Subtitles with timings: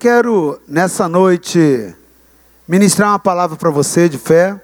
[0.00, 1.94] quero, nessa noite,
[2.66, 4.58] ministrar uma palavra para você de fé.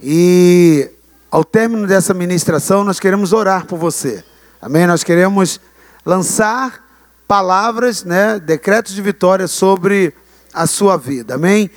[0.00, 0.88] E
[1.28, 4.22] ao término dessa ministração, nós queremos orar por você.
[4.62, 4.86] Amém?
[4.86, 5.60] Nós queremos
[6.06, 6.84] lançar
[7.26, 10.14] palavras, né, decretos de vitória sobre
[10.52, 11.34] a sua vida.
[11.34, 11.68] Amém?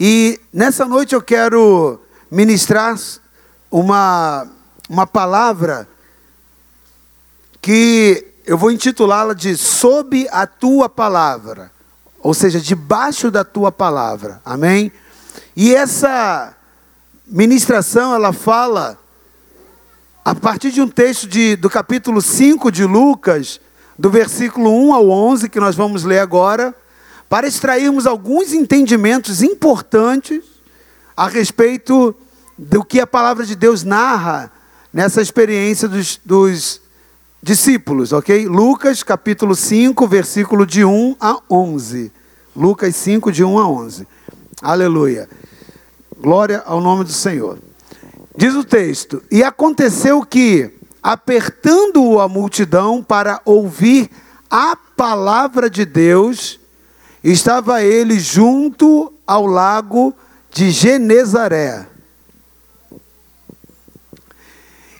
[0.00, 2.98] E nessa noite eu quero ministrar
[3.70, 4.50] uma,
[4.88, 5.86] uma palavra
[7.62, 11.72] que eu vou intitulá-la de Sob a tua palavra
[12.24, 14.40] ou seja, debaixo da tua palavra.
[14.42, 14.90] Amém?
[15.54, 16.56] E essa
[17.26, 18.98] ministração, ela fala
[20.24, 23.60] a partir de um texto de, do capítulo 5 de Lucas,
[23.98, 26.74] do versículo 1 ao 11, que nós vamos ler agora,
[27.28, 30.42] para extrairmos alguns entendimentos importantes
[31.14, 32.16] a respeito
[32.56, 34.50] do que a palavra de Deus narra
[34.90, 36.80] nessa experiência dos, dos
[37.44, 38.48] discípulos, ok?
[38.48, 42.10] Lucas capítulo 5, versículo de 1 a 11.
[42.56, 44.06] Lucas 5, de 1 a 11.
[44.62, 45.28] Aleluia.
[46.16, 47.58] Glória ao nome do Senhor.
[48.36, 50.70] Diz o texto: E aconteceu que,
[51.02, 54.08] apertando-o a multidão para ouvir
[54.48, 56.60] a palavra de Deus,
[57.24, 60.14] estava ele junto ao lago
[60.52, 61.88] de Genezaré.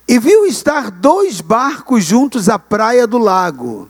[0.08, 3.88] E viu estar dois barcos juntos à praia do lago.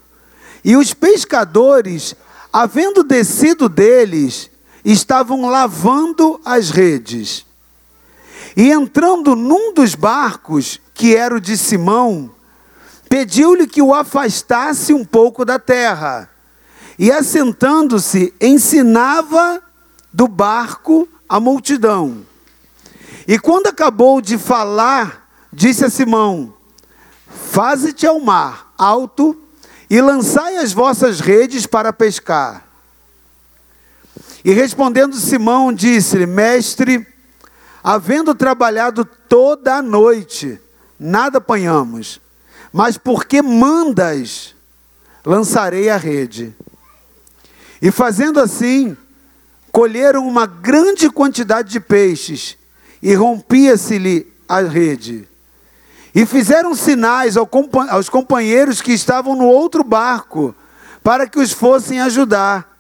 [0.62, 2.14] E os pescadores,
[2.54, 4.48] havendo descido deles,
[4.84, 7.44] estavam lavando as redes.
[8.56, 12.30] E entrando num dos barcos, que era o de Simão,
[13.08, 16.30] pediu-lhe que o afastasse um pouco da terra.
[16.96, 19.60] E assentando-se, ensinava
[20.12, 22.24] do barco a multidão.
[23.26, 26.54] E quando acabou de falar, disse a Simão:
[27.50, 29.43] Faze-te ao mar alto
[29.88, 32.66] e lançai as vossas redes para pescar.
[34.44, 37.06] E respondendo Simão, disse-lhe: Mestre,
[37.82, 40.60] havendo trabalhado toda a noite,
[40.98, 42.20] nada apanhamos,
[42.72, 44.54] mas porque mandas,
[45.24, 46.54] lançarei a rede.
[47.80, 48.96] E fazendo assim,
[49.72, 52.56] colheram uma grande quantidade de peixes,
[53.02, 55.28] e rompia-se-lhe a rede.
[56.14, 60.54] E fizeram sinais aos companheiros que estavam no outro barco,
[61.02, 62.78] para que os fossem ajudar.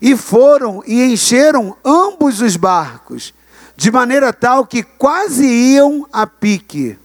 [0.00, 3.34] E foram e encheram ambos os barcos,
[3.76, 6.98] de maneira tal que quase iam a pique.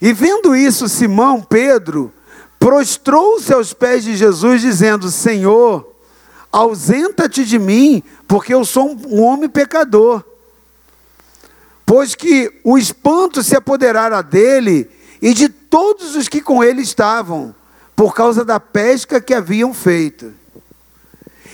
[0.00, 2.12] E vendo isso, Simão Pedro
[2.58, 5.86] prostrou-se aos pés de Jesus, dizendo: Senhor,
[6.50, 10.24] ausenta-te de mim, porque eu sou um homem pecador
[11.90, 14.88] pois que o espanto se apoderara dele
[15.20, 17.52] e de todos os que com ele estavam,
[17.96, 20.32] por causa da pesca que haviam feito.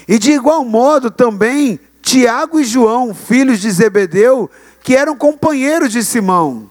[0.06, 4.50] E de igual modo também Tiago e João, filhos de Zebedeu,
[4.82, 6.70] que eram companheiros de Simão.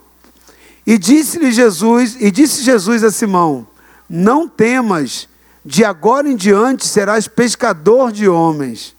[0.86, 3.66] E disse-lhe Jesus, e disse Jesus a Simão:
[4.08, 5.28] Não temas,
[5.66, 8.96] de agora em diante serás pescador de homens.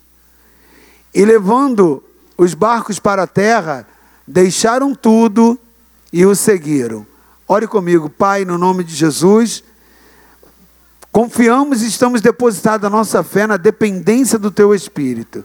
[1.15, 2.03] E levando
[2.37, 3.87] os barcos para a terra,
[4.26, 5.59] deixaram tudo
[6.12, 7.06] e o seguiram.
[7.47, 9.62] Ore comigo, Pai, no nome de Jesus.
[11.12, 15.44] Confiamos e estamos depositados a nossa fé na dependência do Teu Espírito.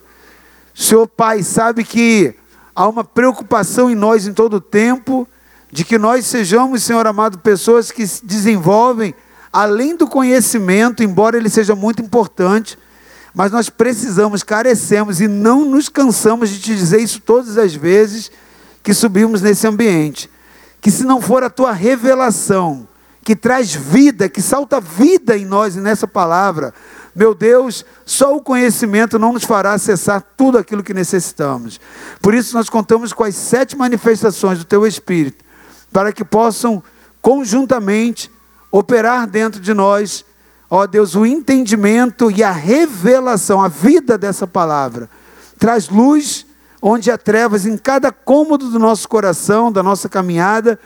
[0.74, 2.34] Senhor Pai, sabe que
[2.74, 5.28] há uma preocupação em nós em todo o tempo,
[5.70, 9.14] de que nós sejamos, Senhor amado, pessoas que desenvolvem,
[9.52, 12.78] além do conhecimento, embora ele seja muito importante,
[13.34, 18.30] mas nós precisamos, carecemos e não nos cansamos de te dizer isso todas as vezes
[18.82, 20.30] que subimos nesse ambiente.
[20.80, 22.88] Que se não for a tua revelação,
[23.24, 26.74] que traz vida, que salta vida em nós e nessa palavra,
[27.14, 31.78] meu Deus, só o conhecimento não nos fará acessar tudo aquilo que necessitamos.
[32.20, 35.44] Por isso, nós contamos com as sete manifestações do Teu Espírito,
[35.92, 36.82] para que possam
[37.20, 38.30] conjuntamente
[38.70, 40.24] operar dentro de nós,
[40.68, 45.08] ó Deus, o entendimento e a revelação, a vida dessa palavra.
[45.58, 46.46] Traz luz
[46.82, 50.78] onde há trevas em cada cômodo do nosso coração, da nossa caminhada,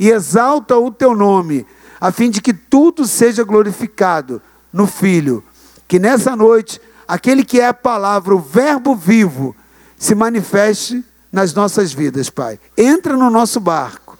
[0.00, 1.66] e exalta o teu nome,
[2.00, 4.40] a fim de que tudo seja glorificado
[4.72, 5.44] no Filho.
[5.86, 9.54] Que nessa noite, aquele que é a palavra, o Verbo vivo,
[9.98, 12.58] se manifeste nas nossas vidas, Pai.
[12.76, 14.18] Entra no nosso barco,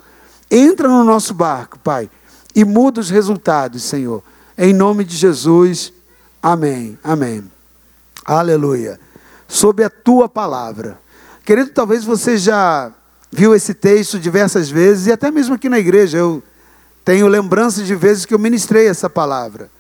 [0.51, 2.11] entra no nosso barco, Pai,
[2.55, 4.23] e muda os resultados, Senhor.
[4.57, 5.93] Em nome de Jesus,
[6.43, 7.51] amém, amém.
[8.25, 9.01] Aleluia.
[9.49, 11.04] Sob a tua palavra.
[11.45, 12.91] Querido, talvez você já
[13.31, 16.43] viu esse texto diversas vezes, e até mesmo aqui na igreja, eu
[17.05, 19.71] tenho lembranças de vezes que eu ministrei essa palavra.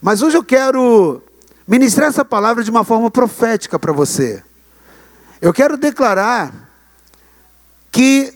[0.00, 1.22] Mas hoje eu quero
[1.68, 4.42] ministrar essa palavra de uma forma profética para você.
[5.42, 6.70] Eu quero declarar
[7.92, 8.32] que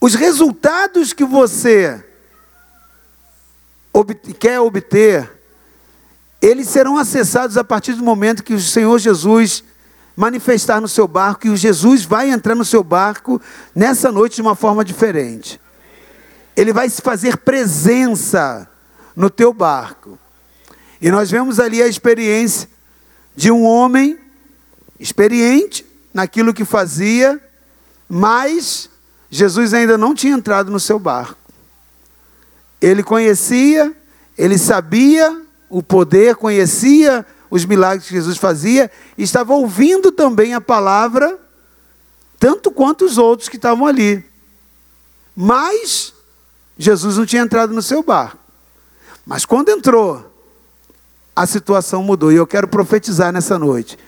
[0.00, 2.02] os resultados que você
[4.38, 5.30] quer obter,
[6.40, 9.62] eles serão acessados a partir do momento que o Senhor Jesus
[10.18, 13.40] manifestar no seu barco e o Jesus vai entrar no seu barco
[13.72, 15.60] nessa noite de uma forma diferente.
[16.56, 18.68] Ele vai se fazer presença
[19.14, 20.18] no teu barco.
[21.00, 22.68] E nós vemos ali a experiência
[23.36, 24.18] de um homem
[24.98, 27.40] experiente naquilo que fazia,
[28.08, 28.90] mas
[29.30, 31.38] Jesus ainda não tinha entrado no seu barco.
[32.82, 33.94] Ele conhecia,
[34.36, 41.38] ele sabia o poder, conhecia os milagres que Jesus fazia, estava ouvindo também a palavra,
[42.38, 44.24] tanto quanto os outros que estavam ali.
[45.34, 46.12] Mas
[46.76, 48.38] Jesus não tinha entrado no seu barco.
[49.24, 50.28] Mas quando entrou,
[51.34, 52.32] a situação mudou.
[52.32, 53.98] E eu quero profetizar nessa noite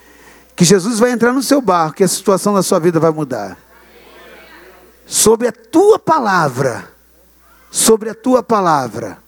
[0.56, 3.56] que Jesus vai entrar no seu barco e a situação da sua vida vai mudar.
[5.06, 6.90] Sobre a tua palavra.
[7.70, 9.18] Sobre a tua palavra.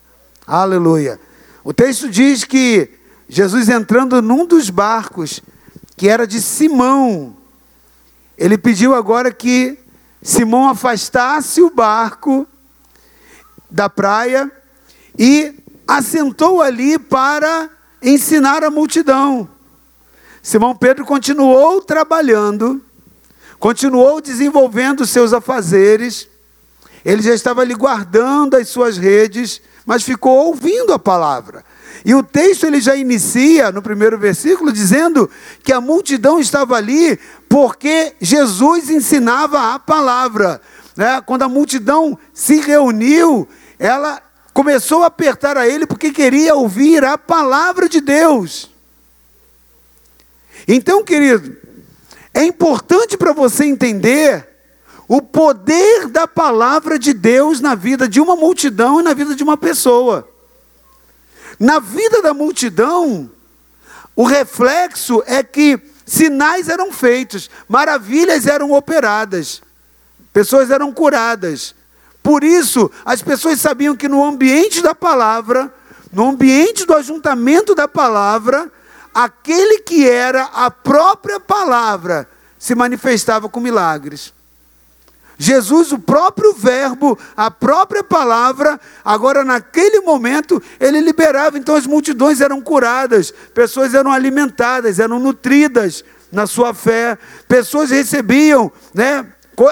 [0.47, 1.21] Aleluia.
[1.63, 2.91] O texto diz que
[3.29, 5.41] Jesus entrando num dos barcos,
[5.97, 7.37] que era de Simão,
[8.37, 9.79] ele pediu agora que
[10.23, 12.47] Simão afastasse o barco
[13.71, 14.51] da praia
[15.19, 15.55] e
[15.87, 17.71] assentou ali para
[18.03, 19.49] ensinar a multidão.
[20.43, 22.83] Simão Pedro continuou trabalhando,
[23.59, 26.29] continuou desenvolvendo seus afazeres,
[27.05, 31.65] ele já estava ali guardando as suas redes, mas ficou ouvindo a palavra.
[32.05, 35.31] E o texto ele já inicia no primeiro versículo dizendo
[35.63, 37.19] que a multidão estava ali
[37.49, 40.61] porque Jesus ensinava a palavra.
[40.97, 41.21] Né?
[41.25, 43.49] Quando a multidão se reuniu,
[43.79, 44.21] ela
[44.53, 48.71] começou a apertar a ele porque queria ouvir a palavra de Deus.
[50.67, 51.57] Então, querido,
[52.35, 54.49] é importante para você entender
[55.09, 59.43] o poder da palavra de Deus na vida de uma multidão e na vida de
[59.43, 60.32] uma pessoa.
[61.59, 63.31] Na vida da multidão,
[64.15, 69.63] o reflexo é que sinais eram feitos, maravilhas eram operadas,
[70.33, 71.75] pessoas eram curadas.
[72.23, 75.73] Por isso, as pessoas sabiam que no ambiente da palavra,
[76.13, 78.71] no ambiente do ajuntamento da palavra,
[79.15, 82.29] aquele que era a própria palavra
[82.59, 84.33] se manifestava com milagres.
[85.43, 92.41] Jesus, o próprio Verbo, a própria palavra, agora naquele momento, ele liberava, então as multidões
[92.41, 97.19] eram curadas, pessoas eram alimentadas, eram nutridas na sua fé,
[97.49, 99.27] pessoas recebiam né,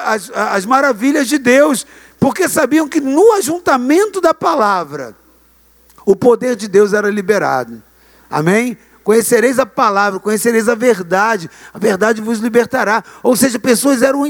[0.05, 1.87] as, as maravilhas de Deus,
[2.19, 5.15] porque sabiam que no ajuntamento da palavra,
[6.05, 7.81] o poder de Deus era liberado.
[8.29, 8.77] Amém?
[9.11, 13.03] Conhecereis a palavra, conhecereis a verdade, a verdade vos libertará.
[13.25, 14.23] Ou seja, pessoas eram,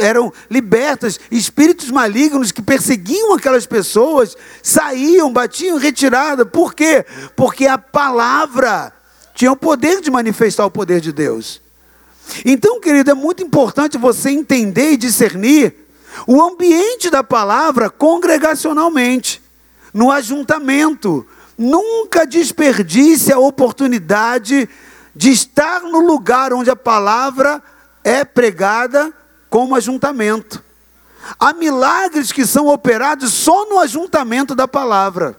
[0.00, 6.46] eram libertas, espíritos malignos que perseguiam aquelas pessoas saíam, batiam retirada.
[6.46, 7.04] Por quê?
[7.36, 8.90] Porque a palavra
[9.34, 11.60] tinha o poder de manifestar o poder de Deus.
[12.42, 15.74] Então, querido, é muito importante você entender e discernir
[16.26, 19.42] o ambiente da palavra congregacionalmente,
[19.92, 21.26] no ajuntamento.
[21.56, 24.68] Nunca desperdice a oportunidade
[25.14, 27.62] de estar no lugar onde a palavra
[28.02, 29.12] é pregada
[29.50, 30.62] como ajuntamento.
[31.38, 35.38] Há milagres que são operados só no ajuntamento da palavra.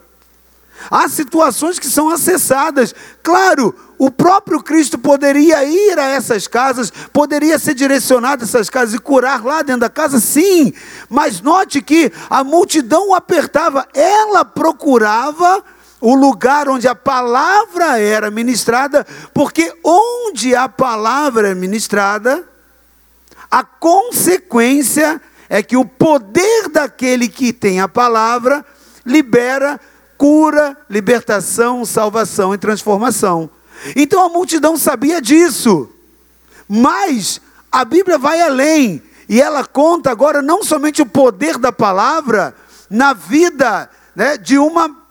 [0.89, 2.93] Há situações que são acessadas.
[3.22, 8.96] Claro, o próprio Cristo poderia ir a essas casas, poderia ser direcionado a essas casas
[8.96, 10.74] e curar lá dentro da casa, sim.
[11.10, 15.63] Mas note que a multidão apertava, ela procurava
[16.03, 22.43] o lugar onde a palavra era ministrada, porque onde a palavra é ministrada,
[23.50, 28.65] a consequência é que o poder daquele que tem a palavra
[29.05, 29.79] libera
[30.17, 33.50] cura, libertação, salvação e transformação.
[33.95, 35.89] Então a multidão sabia disso,
[36.67, 37.39] mas
[37.72, 42.53] a Bíblia vai além e ela conta agora não somente o poder da palavra
[42.89, 45.02] na vida né, de uma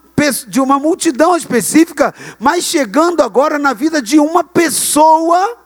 [0.47, 5.59] de uma multidão específica, mas chegando agora na vida de uma pessoa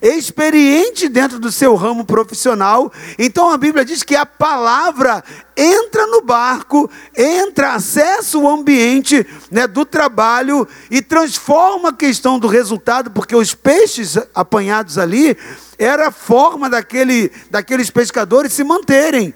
[0.00, 2.92] experiente dentro do seu ramo profissional.
[3.18, 5.22] Então a Bíblia diz que a palavra
[5.56, 12.46] entra no barco, entra, acessa o ambiente né, do trabalho e transforma a questão do
[12.46, 15.36] resultado, porque os peixes apanhados ali
[15.78, 19.34] era a forma daquele, daqueles pescadores se manterem.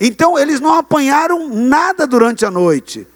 [0.00, 3.06] Então eles não apanharam nada durante a noite.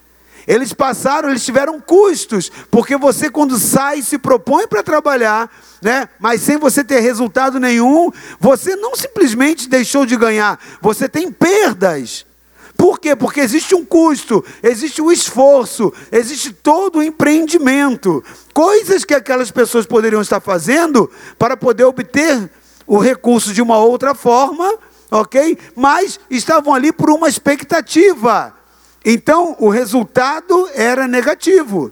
[0.49, 5.51] Eles passaram, eles tiveram custos, porque você quando sai se propõe para trabalhar,
[5.83, 6.09] né?
[6.19, 12.25] Mas sem você ter resultado nenhum, você não simplesmente deixou de ganhar, você tem perdas.
[12.79, 13.15] Por quê?
[13.15, 18.25] Porque existe um custo, existe um esforço, existe todo o empreendimento,
[18.55, 22.51] coisas que aquelas pessoas poderiam estar fazendo para poder obter
[22.87, 24.79] o recurso de uma outra forma,
[25.11, 25.59] ok?
[25.77, 28.58] Mas estavam ali por uma expectativa.
[29.11, 31.91] Então, o resultado era negativo.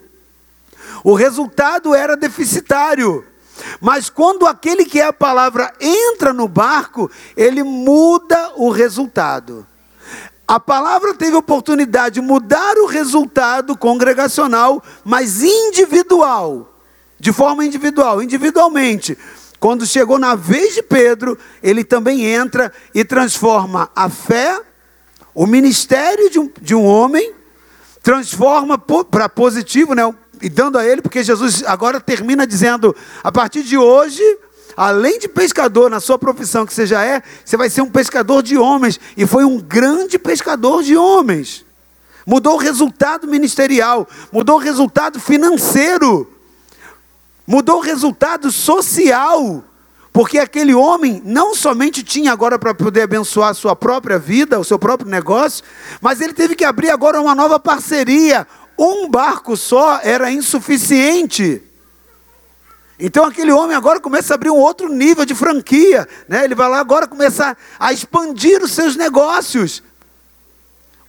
[1.02, 3.24] O resultado era deficitário.
[3.80, 9.66] Mas quando aquele que é a palavra entra no barco, ele muda o resultado.
[10.46, 16.70] A palavra teve oportunidade de mudar o resultado congregacional, mas individual,
[17.18, 19.16] de forma individual, individualmente.
[19.58, 24.60] Quando chegou na vez de Pedro, ele também entra e transforma a fé
[25.36, 27.34] o ministério de um, de um homem
[28.02, 30.02] transforma para positivo, né?
[30.40, 34.22] E dando a ele, porque Jesus agora termina dizendo: a partir de hoje,
[34.74, 38.42] além de pescador na sua profissão que você já é, você vai ser um pescador
[38.42, 38.98] de homens.
[39.14, 41.66] E foi um grande pescador de homens.
[42.26, 46.32] Mudou o resultado ministerial, mudou o resultado financeiro,
[47.46, 49.62] mudou o resultado social.
[50.16, 54.64] Porque aquele homem não somente tinha agora para poder abençoar a sua própria vida, o
[54.64, 55.62] seu próprio negócio,
[56.00, 58.46] mas ele teve que abrir agora uma nova parceria.
[58.78, 61.62] Um barco só era insuficiente.
[62.98, 66.44] Então aquele homem agora começa a abrir um outro nível de franquia, né?
[66.44, 69.82] Ele vai lá agora começar a expandir os seus negócios.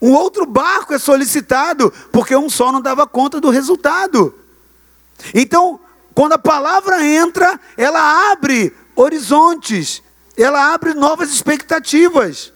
[0.02, 4.38] Um outro barco é solicitado, porque um só não dava conta do resultado.
[5.34, 5.80] Então,
[6.14, 10.01] quando a palavra entra, ela abre horizontes,
[10.36, 12.51] ela abre novas expectativas.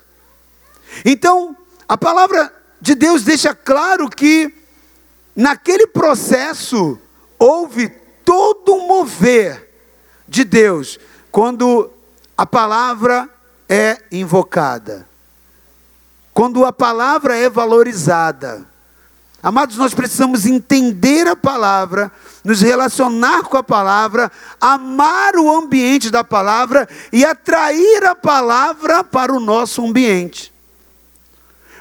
[1.05, 1.55] Então,
[1.87, 4.53] a palavra de Deus deixa claro que
[5.35, 6.99] naquele processo
[7.37, 7.89] houve
[8.25, 9.69] todo um mover
[10.27, 10.99] de Deus
[11.31, 11.91] quando
[12.35, 13.29] a palavra
[13.69, 15.07] é invocada,
[16.33, 18.67] quando a palavra é valorizada.
[19.43, 22.11] Amados, nós precisamos entender a palavra,
[22.43, 29.33] nos relacionar com a palavra, amar o ambiente da palavra e atrair a palavra para
[29.33, 30.53] o nosso ambiente.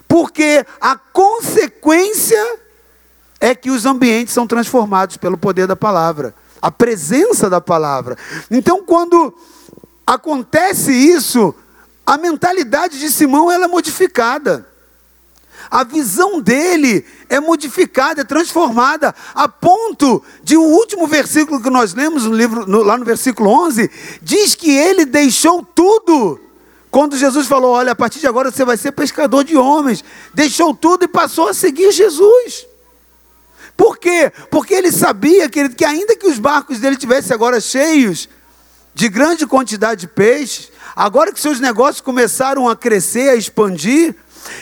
[0.08, 2.58] Porque a consequência
[3.38, 8.16] é que os ambientes são transformados pelo poder da palavra, a presença da palavra.
[8.50, 9.34] Então, quando
[10.06, 11.54] acontece isso,
[12.06, 14.69] a mentalidade de Simão ela é modificada
[15.70, 21.94] a visão dele é modificada, é transformada, a ponto de o último versículo que nós
[21.94, 23.88] lemos no livro, no, lá no versículo 11,
[24.20, 26.40] diz que ele deixou tudo.
[26.90, 30.02] Quando Jesus falou: Olha, a partir de agora você vai ser pescador de homens,
[30.34, 32.66] deixou tudo e passou a seguir Jesus.
[33.76, 34.32] Por quê?
[34.50, 38.28] Porque ele sabia, querido, que ainda que os barcos dele tivessem agora cheios
[38.92, 44.14] de grande quantidade de peixes, agora que seus negócios começaram a crescer, a expandir,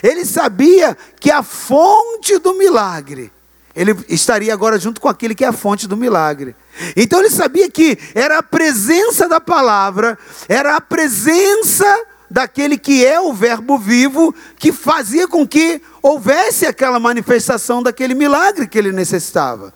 [0.02, 3.32] ele sabia que a fonte do milagre,
[3.74, 6.56] ele estaria agora junto com aquele que é a fonte do milagre.
[6.96, 10.18] Então ele sabia que era a presença da palavra,
[10.48, 11.86] era a presença
[12.30, 18.66] daquele que é o Verbo vivo, que fazia com que houvesse aquela manifestação daquele milagre
[18.66, 19.72] que ele necessitava.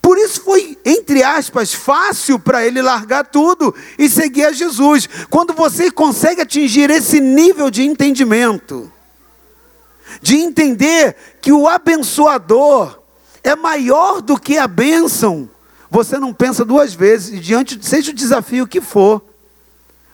[0.00, 5.08] Por isso foi, entre aspas, fácil para ele largar tudo e seguir a Jesus.
[5.28, 8.90] Quando você consegue atingir esse nível de entendimento,
[10.20, 13.00] de entender que o abençoador
[13.42, 15.48] é maior do que a bênção,
[15.90, 19.22] você não pensa duas vezes, diante, seja o desafio que for,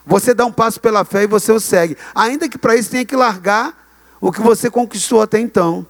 [0.04, 3.04] você dá um passo pela fé e você o segue, ainda que para isso tenha
[3.04, 3.86] que largar
[4.20, 5.86] o que você conquistou até então.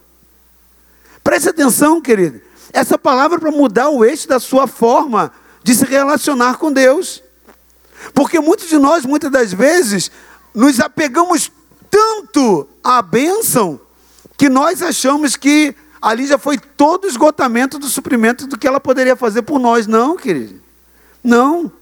[1.23, 2.41] Preste atenção, querido,
[2.73, 5.33] essa palavra é para mudar o eixo da sua forma
[5.63, 7.23] de se relacionar com Deus.
[8.15, 10.11] Porque muitos de nós, muitas das vezes,
[10.55, 11.51] nos apegamos
[11.91, 13.81] tanto à bênção
[14.37, 18.81] que nós achamos que ali já foi todo o esgotamento do suprimento do que ela
[18.81, 19.87] poderia fazer por nós.
[19.87, 20.61] Não, querido.
[21.23, 21.73] Não.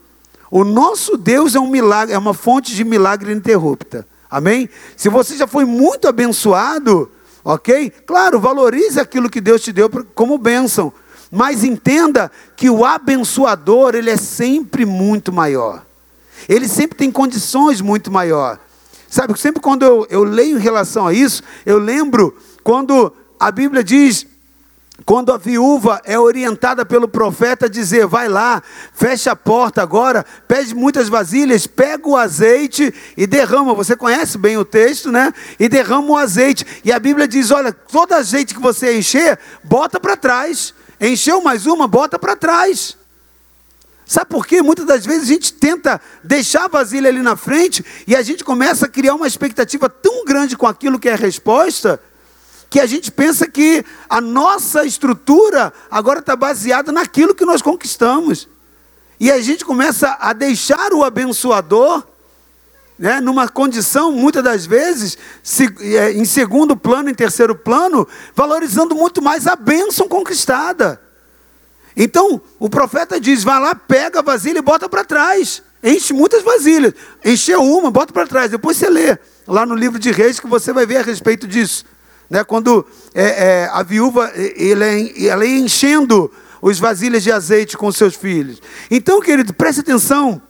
[0.51, 4.07] O nosso Deus é um milagre, é uma fonte de milagre ininterrupta.
[4.31, 4.69] Amém?
[4.97, 7.11] Se você já foi muito abençoado,
[7.45, 7.91] ok?
[8.07, 10.93] Claro, valorize aquilo que Deus te deu como bênção.
[11.31, 15.85] Mas entenda que o abençoador, ele é sempre muito maior.
[16.49, 18.59] Ele sempre tem condições muito maior.
[19.15, 23.85] Sabe, sempre quando eu, eu leio em relação a isso, eu lembro quando a Bíblia
[23.85, 24.27] diz
[25.07, 28.61] quando a viúva é orientada pelo profeta a dizer: vai lá,
[28.93, 33.73] fecha a porta agora, pede muitas vasilhas, pega o azeite e derrama.
[33.73, 35.33] Você conhece bem o texto, né?
[35.61, 36.67] E derrama o azeite.
[36.85, 40.75] E a Bíblia diz: olha, todo azeite que você encher, bota para trás.
[41.01, 42.97] Encheu mais uma, bota para trás.
[44.07, 44.61] Sabe por quê?
[44.63, 48.45] Muitas das vezes a gente tenta deixar a vasilha ali na frente e a gente
[48.45, 52.01] começa a criar uma expectativa tão grande com aquilo que é a resposta
[52.75, 58.49] que a gente pensa que a nossa estrutura agora está baseada naquilo que nós conquistamos.
[59.21, 62.03] E a gente começa a deixar o abençoador,
[62.99, 68.93] né, numa condição, muitas das vezes, se, é, em segundo plano, em terceiro plano, valorizando
[68.97, 71.01] muito mais a bênção conquistada.
[71.97, 75.63] Então, o profeta diz: vai lá, pega a vasilha e bota para trás.
[75.83, 76.95] Enche muitas vasilhas.
[77.25, 78.51] Encheu uma, bota para trás.
[78.51, 81.85] Depois você lê lá no livro de Reis que você vai ver a respeito disso.
[82.29, 82.43] Né?
[82.43, 86.33] Quando é, é, a viúva ela é, ela é enchendo
[86.63, 88.63] os vasilhas de azeite com seus filhos.
[88.91, 90.41] Então, querido, preste atenção.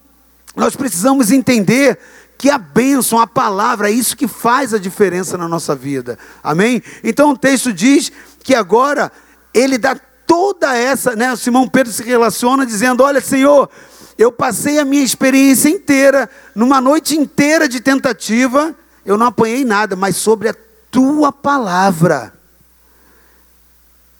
[0.54, 1.98] Nós precisamos entender
[2.38, 6.18] que a bênção, a palavra, é isso que faz a diferença na nossa vida.
[6.42, 6.82] Amém?
[7.02, 9.10] Então o texto diz que agora
[9.52, 11.32] ele dá toda essa, né?
[11.32, 13.68] O Simão Pedro se relaciona dizendo: Olha, Senhor,
[14.16, 19.96] eu passei a minha experiência inteira, numa noite inteira de tentativa, eu não apanhei nada,
[19.96, 20.54] mas sobre a
[20.90, 22.32] tua palavra.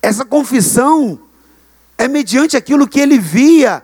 [0.03, 1.19] Essa confissão
[1.97, 3.83] é mediante aquilo que ele via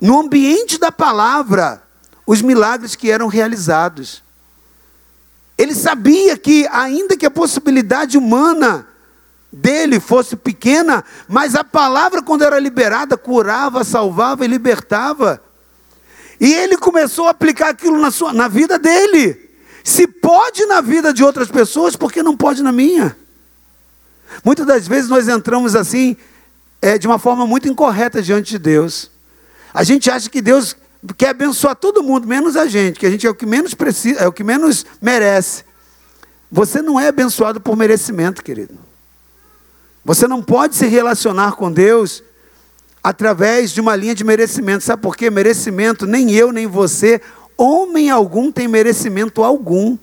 [0.00, 1.82] no ambiente da palavra,
[2.26, 4.22] os milagres que eram realizados.
[5.56, 8.87] Ele sabia que, ainda que a possibilidade humana
[9.52, 15.42] dele fosse pequena, mas a palavra, quando era liberada, curava, salvava e libertava.
[16.40, 19.48] E ele começou a aplicar aquilo na, sua, na vida dele.
[19.82, 23.16] Se pode na vida de outras pessoas, por que não pode na minha?
[24.44, 26.16] Muitas das vezes nós entramos assim,
[26.80, 29.10] é, de uma forma muito incorreta diante de Deus.
[29.72, 30.76] A gente acha que Deus
[31.16, 34.20] quer abençoar todo mundo, menos a gente, que a gente é o que menos precisa,
[34.20, 35.64] é o que menos merece.
[36.50, 38.87] Você não é abençoado por merecimento, querido.
[40.08, 42.24] Você não pode se relacionar com Deus
[43.04, 44.82] através de uma linha de merecimento.
[44.82, 45.28] Sabe por quê?
[45.28, 47.20] Merecimento, nem eu, nem você
[47.58, 49.98] homem algum tem merecimento algum.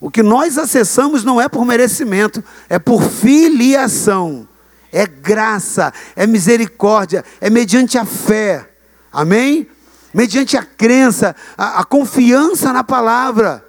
[0.00, 4.48] O que nós acessamos não é por merecimento, é por filiação,
[4.90, 8.66] é graça, é misericórdia, é mediante a fé,
[9.12, 9.68] amém?
[10.14, 13.62] Mediante a crença, a, a confiança na palavra.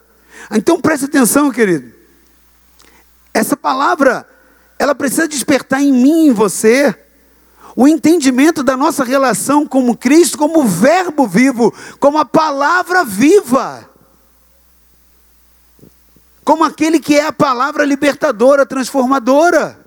[0.49, 1.91] Então preste atenção, querido.
[3.33, 4.25] Essa palavra,
[4.79, 6.95] ela precisa despertar em mim e em você
[7.75, 13.87] o entendimento da nossa relação com Cristo como verbo vivo, como a palavra viva.
[16.43, 19.79] Como aquele que é a palavra libertadora, transformadora.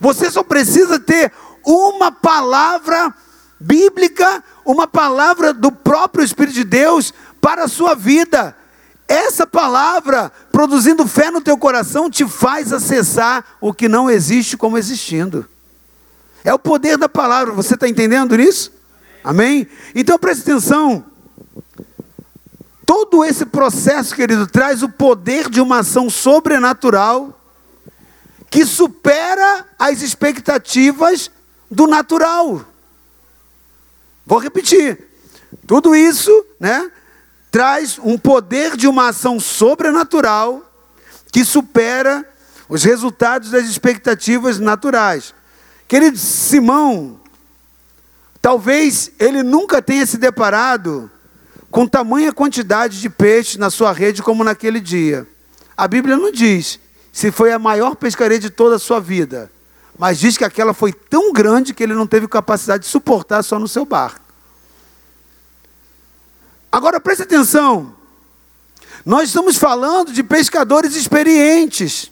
[0.00, 1.32] Você só precisa ter
[1.64, 3.14] uma palavra
[3.60, 8.56] bíblica, uma palavra do próprio Espírito de Deus para a sua vida.
[9.10, 14.78] Essa palavra, produzindo fé no teu coração, te faz acessar o que não existe como
[14.78, 15.48] existindo.
[16.44, 18.72] É o poder da palavra, você está entendendo isso?
[19.24, 19.66] Amém?
[19.96, 21.04] Então preste atenção.
[22.86, 27.36] Todo esse processo, querido, traz o poder de uma ação sobrenatural
[28.48, 31.32] que supera as expectativas
[31.68, 32.64] do natural.
[34.24, 35.04] Vou repetir.
[35.66, 36.92] Tudo isso, né,
[37.50, 40.62] traz um poder de uma ação sobrenatural
[41.32, 42.24] que supera
[42.68, 45.34] os resultados das expectativas naturais.
[45.88, 47.20] Querido Simão,
[48.40, 51.10] talvez ele nunca tenha se deparado
[51.70, 55.26] com tamanha quantidade de peixe na sua rede como naquele dia.
[55.76, 56.78] A Bíblia não diz
[57.12, 59.50] se foi a maior pescaria de toda a sua vida,
[59.98, 63.58] mas diz que aquela foi tão grande que ele não teve capacidade de suportar só
[63.58, 64.29] no seu barco.
[66.72, 67.94] Agora preste atenção,
[69.04, 72.10] nós estamos falando de pescadores experientes.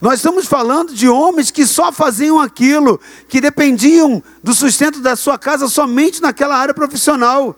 [0.00, 5.38] Nós estamos falando de homens que só faziam aquilo, que dependiam do sustento da sua
[5.38, 7.56] casa somente naquela área profissional.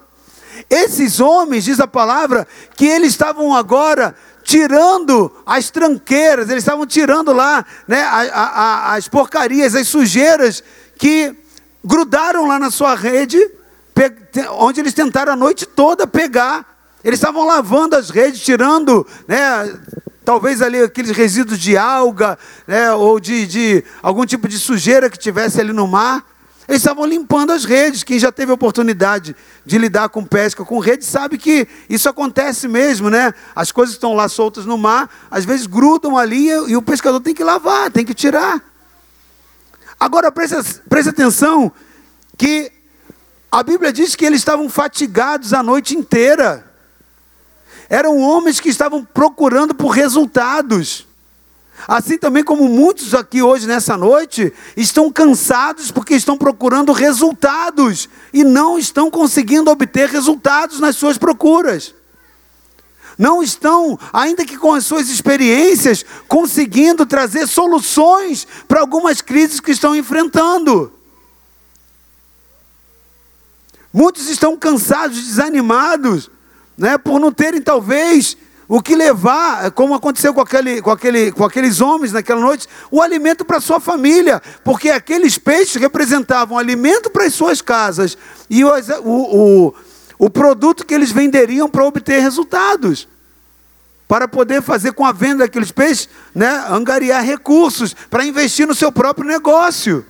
[0.68, 7.32] Esses homens, diz a palavra, que eles estavam agora tirando as tranqueiras, eles estavam tirando
[7.32, 10.62] lá né, a, a, as porcarias, as sujeiras
[10.96, 11.34] que
[11.84, 13.38] grudaram lá na sua rede,
[14.58, 16.78] onde eles tentaram a noite toda pegar.
[17.04, 19.78] Eles estavam lavando as redes, tirando né,
[20.24, 25.18] talvez ali aqueles resíduos de alga, né, ou de, de algum tipo de sujeira que
[25.18, 26.24] tivesse ali no mar.
[26.68, 28.02] Eles estavam limpando as redes.
[28.02, 29.34] Quem já teve oportunidade
[29.64, 33.32] de lidar com pesca com rede sabe que isso acontece mesmo, né?
[33.56, 37.34] As coisas estão lá soltas no mar, às vezes grudam ali e o pescador tem
[37.34, 38.62] que lavar, tem que tirar.
[39.98, 40.56] Agora preste,
[40.88, 41.72] preste atenção
[42.37, 42.70] que
[43.50, 46.70] a Bíblia diz que eles estavam fatigados a noite inteira.
[47.88, 51.06] Eram homens que estavam procurando por resultados.
[51.87, 58.44] Assim também como muitos aqui hoje nessa noite estão cansados porque estão procurando resultados e
[58.44, 61.94] não estão conseguindo obter resultados nas suas procuras.
[63.16, 69.72] Não estão, ainda que com as suas experiências, conseguindo trazer soluções para algumas crises que
[69.72, 70.92] estão enfrentando.
[73.92, 76.31] Muitos estão cansados, desanimados,
[76.77, 78.37] né, por não terem talvez
[78.68, 83.01] o que levar, como aconteceu com, aquele, com, aquele, com aqueles homens naquela noite, o
[83.01, 88.18] alimento para sua família, porque aqueles peixes representavam alimento para as suas casas
[88.51, 88.70] e o,
[89.03, 89.74] o,
[90.18, 93.09] o produto que eles venderiam para obter resultados.
[94.07, 98.92] Para poder fazer com a venda daqueles peixes, né, angariar recursos para investir no seu
[98.92, 100.05] próprio negócio.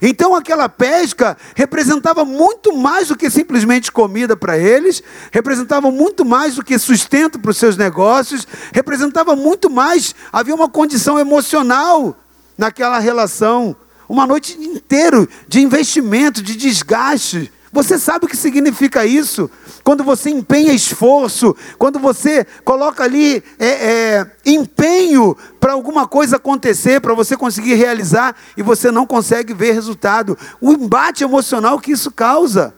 [0.00, 6.56] Então aquela pesca representava muito mais do que simplesmente comida para eles, representava muito mais
[6.56, 12.16] do que sustento para os seus negócios, representava muito mais, havia uma condição emocional
[12.56, 13.76] naquela relação,
[14.08, 19.50] uma noite inteira de investimento, de desgaste, você sabe o que significa isso?
[19.82, 27.00] Quando você empenha esforço, quando você coloca ali é, é, empenho para alguma coisa acontecer,
[27.00, 30.38] para você conseguir realizar e você não consegue ver resultado.
[30.60, 32.72] O embate emocional que isso causa.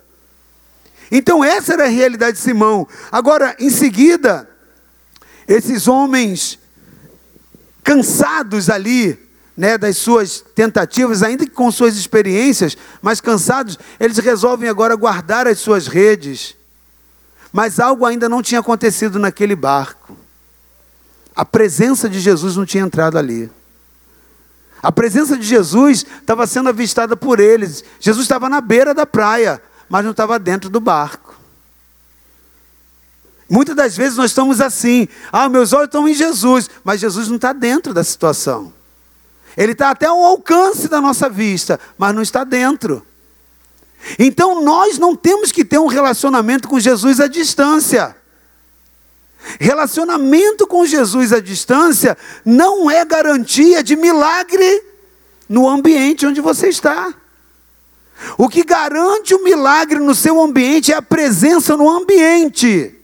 [1.12, 2.88] Então, essa era a realidade de Simão.
[3.12, 4.48] Agora, em seguida,
[5.46, 6.58] esses homens
[7.84, 9.25] cansados ali,
[9.56, 15.46] né, das suas tentativas, ainda que com suas experiências, mas cansados, eles resolvem agora guardar
[15.46, 16.54] as suas redes.
[17.52, 20.16] Mas algo ainda não tinha acontecido naquele barco.
[21.34, 23.50] A presença de Jesus não tinha entrado ali.
[24.82, 27.82] A presença de Jesus estava sendo avistada por eles.
[27.98, 31.34] Jesus estava na beira da praia, mas não estava dentro do barco.
[33.48, 37.36] Muitas das vezes nós estamos assim: ah, meus olhos estão em Jesus, mas Jesus não
[37.36, 38.72] está dentro da situação.
[39.56, 43.04] Ele está até ao alcance da nossa vista, mas não está dentro.
[44.18, 48.16] Então nós não temos que ter um relacionamento com Jesus à distância.
[49.58, 54.82] Relacionamento com Jesus à distância não é garantia de milagre
[55.48, 57.14] no ambiente onde você está.
[58.36, 62.95] O que garante o milagre no seu ambiente é a presença no ambiente.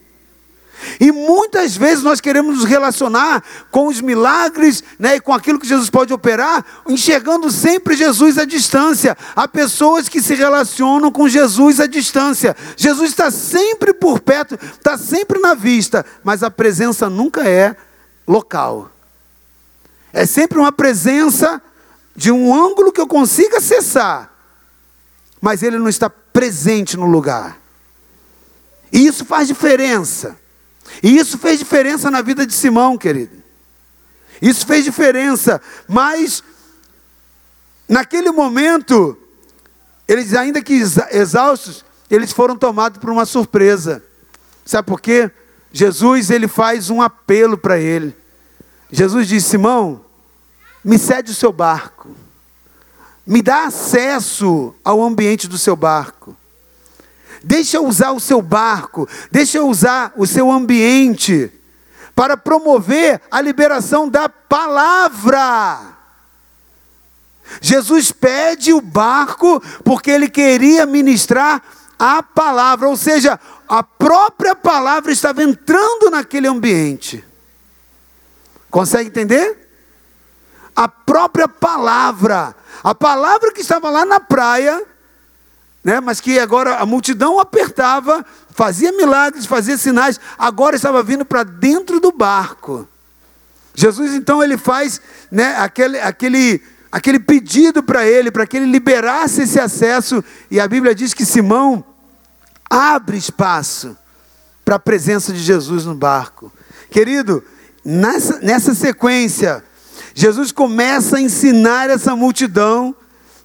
[1.01, 5.66] E muitas vezes nós queremos nos relacionar com os milagres né, e com aquilo que
[5.66, 9.16] Jesus pode operar, enxergando sempre Jesus à distância.
[9.35, 12.57] Há pessoas que se relacionam com Jesus à distância.
[12.77, 17.77] Jesus está sempre por perto, está sempre na vista, mas a presença nunca é
[18.27, 18.90] local.
[20.12, 21.61] É sempre uma presença
[22.14, 24.31] de um ângulo que eu consiga acessar,
[25.40, 27.59] mas ele não está presente no lugar.
[28.92, 30.37] E isso faz diferença.
[31.03, 33.42] E isso fez diferença na vida de Simão, querido.
[34.40, 36.42] Isso fez diferença, mas
[37.88, 39.16] naquele momento,
[40.09, 40.75] eles ainda que
[41.12, 44.03] exaustos, eles foram tomados por uma surpresa.
[44.64, 45.31] Sabe por quê?
[45.73, 48.16] Jesus ele faz um apelo para ele.
[48.90, 50.05] Jesus diz: Simão,
[50.85, 52.11] me cede o seu barco,
[53.27, 56.37] me dá acesso ao ambiente do seu barco.
[57.44, 61.50] Deixa eu usar o seu barco, deixa eu usar o seu ambiente
[62.14, 65.92] para promover a liberação da palavra.
[67.61, 71.62] Jesus pede o barco porque ele queria ministrar
[71.98, 77.24] a palavra, ou seja, a própria palavra estava entrando naquele ambiente.
[78.70, 79.70] Consegue entender?
[80.74, 84.83] A própria palavra, a palavra que estava lá na praia,
[85.83, 86.01] né?
[86.01, 92.01] mas que agora a multidão apertava, fazia milagres, fazia sinais, agora estava vindo para dentro
[92.01, 92.88] do barco.
[93.75, 99.42] Jesus então ele faz né, aquele, aquele, aquele pedido para ele, para que ele liberasse
[99.42, 101.85] esse acesso, e a Bíblia diz que Simão
[102.68, 103.97] abre espaço
[104.64, 106.53] para a presença de Jesus no barco.
[106.90, 107.42] Querido,
[107.85, 109.64] nessa, nessa sequência,
[110.14, 112.95] Jesus começa a ensinar essa multidão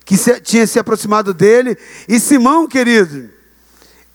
[0.08, 1.78] que se, tinha se aproximado dele.
[2.08, 3.30] E Simão, querido,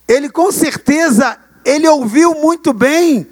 [0.09, 3.29] ele com certeza, ele ouviu muito bem,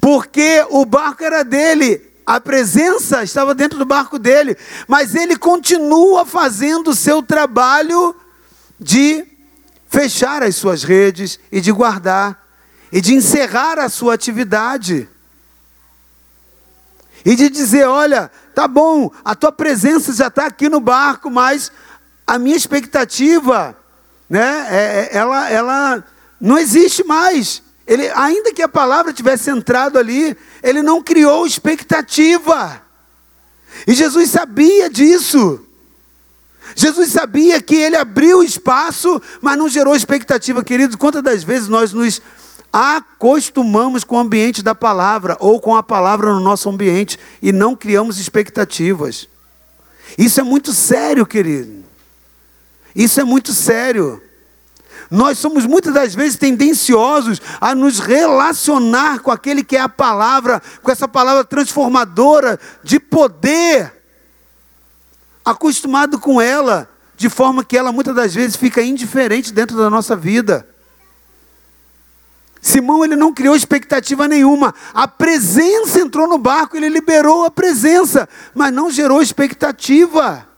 [0.00, 4.54] porque o barco era dele, A presença estava dentro do barco dele,
[4.86, 8.14] mas ele continua fazendo o seu trabalho
[8.78, 9.24] de
[9.88, 12.46] fechar as suas redes e de guardar
[12.92, 15.08] e de encerrar a sua atividade.
[17.28, 21.70] E de dizer: olha, tá bom, a tua presença já está aqui no barco, mas
[22.26, 23.76] a minha expectativa,
[24.30, 26.04] né, é, é, ela, ela
[26.40, 27.62] não existe mais.
[27.86, 32.80] Ele, ainda que a palavra tivesse entrado ali, ele não criou expectativa.
[33.86, 35.60] E Jesus sabia disso.
[36.74, 40.96] Jesus sabia que ele abriu espaço, mas não gerou expectativa, queridos.
[40.96, 42.22] Quantas das vezes nós nos
[42.72, 47.74] acostumamos com o ambiente da palavra ou com a palavra no nosso ambiente e não
[47.74, 49.28] criamos expectativas?
[50.16, 51.84] Isso é muito sério, querido.
[52.94, 54.22] Isso é muito sério.
[55.10, 60.60] Nós somos muitas das vezes tendenciosos a nos relacionar com aquele que é a palavra,
[60.82, 63.92] com essa palavra transformadora de poder,
[65.44, 70.14] acostumado com ela, de forma que ela muitas das vezes fica indiferente dentro da nossa
[70.14, 70.68] vida.
[72.60, 74.74] Simão ele não criou expectativa nenhuma.
[74.92, 80.48] A presença entrou no barco, ele liberou a presença, mas não gerou expectativa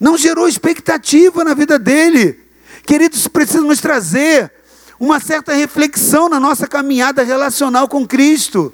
[0.00, 2.38] não gerou expectativa na vida dele.
[2.86, 4.52] Queridos, precisa nos trazer
[4.98, 8.72] uma certa reflexão na nossa caminhada relacional com Cristo.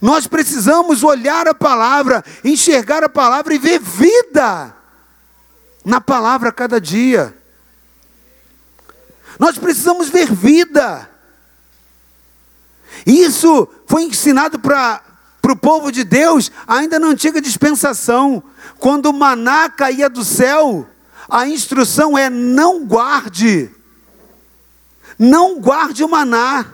[0.00, 4.74] Nós precisamos olhar a palavra, enxergar a palavra e ver vida
[5.84, 7.36] na palavra a cada dia.
[9.38, 11.08] Nós precisamos ver vida.
[13.06, 15.02] Isso foi ensinado para
[15.46, 18.42] para o povo de Deus, ainda na antiga dispensação,
[18.80, 20.84] quando o maná caía do céu,
[21.28, 23.70] a instrução é: não guarde,
[25.16, 26.66] não guarde o maná,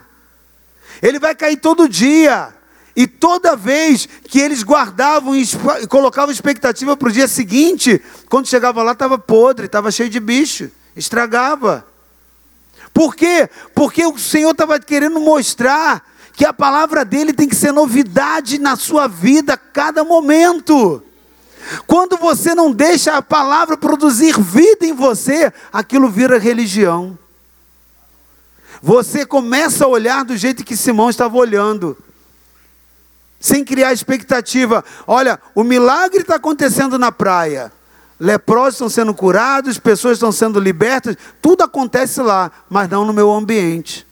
[1.03, 2.55] ele vai cair todo dia.
[2.97, 5.47] E toda vez que eles guardavam e
[5.89, 10.71] colocavam expectativa para o dia seguinte, quando chegava lá estava podre, estava cheio de bicho,
[10.97, 11.87] estragava.
[12.93, 13.49] Por quê?
[13.75, 18.77] Porque o Senhor estava querendo mostrar que a palavra dele tem que ser novidade na
[18.77, 21.03] sua vida a cada momento.
[21.87, 27.19] Quando você não deixa a palavra produzir vida em você, aquilo vira religião.
[28.83, 31.97] Você começa a olhar do jeito que Simão estava olhando,
[33.39, 34.85] sem criar expectativa.
[35.07, 37.73] Olha, o milagre está acontecendo na praia.
[38.23, 43.33] Leprosos estão sendo curados, pessoas estão sendo libertas, tudo acontece lá, mas não no meu
[43.33, 44.07] ambiente.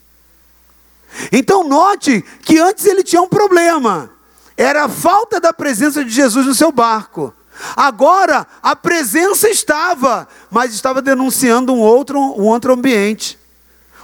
[1.31, 4.11] Então note que antes ele tinha um problema.
[4.57, 7.33] Era a falta da presença de Jesus no seu barco.
[7.73, 13.39] Agora a presença estava, mas estava denunciando um outro, um outro ambiente.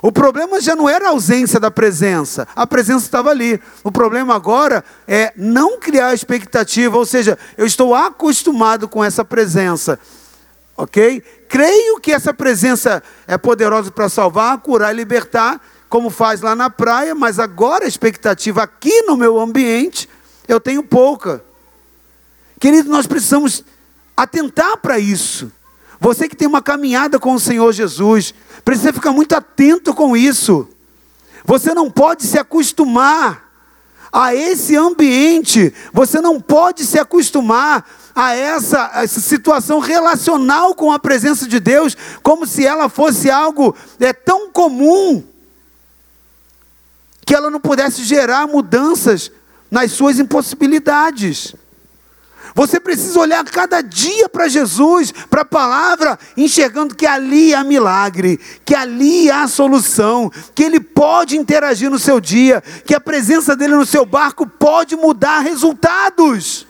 [0.02, 3.60] O problema já não era a ausência da presença, a presença estava ali.
[3.84, 10.00] O problema agora é não criar expectativa, ou seja, eu estou acostumado com essa presença,
[10.76, 11.22] ok?
[11.50, 16.70] Creio que essa presença é poderosa para salvar, curar e libertar, como faz lá na
[16.70, 20.08] praia, mas agora a expectativa aqui no meu ambiente,
[20.48, 21.44] eu tenho pouca.
[22.60, 23.64] Querido, nós precisamos
[24.16, 25.52] atentar para isso.
[26.00, 28.34] Você que tem uma caminhada com o Senhor Jesus,
[28.64, 30.68] precisa ficar muito atento com isso.
[31.44, 33.48] Você não pode se acostumar
[34.12, 40.92] a esse ambiente, você não pode se acostumar a essa, a essa situação relacional com
[40.92, 45.24] a presença de Deus, como se ela fosse algo é, tão comum
[47.26, 49.32] que ela não pudesse gerar mudanças
[49.70, 51.54] nas suas impossibilidades.
[52.58, 58.40] Você precisa olhar cada dia para Jesus, para a palavra, enxergando que ali há milagre,
[58.66, 63.76] que ali há solução, que Ele pode interagir no seu dia, que a presença dele
[63.76, 66.66] no seu barco pode mudar resultados.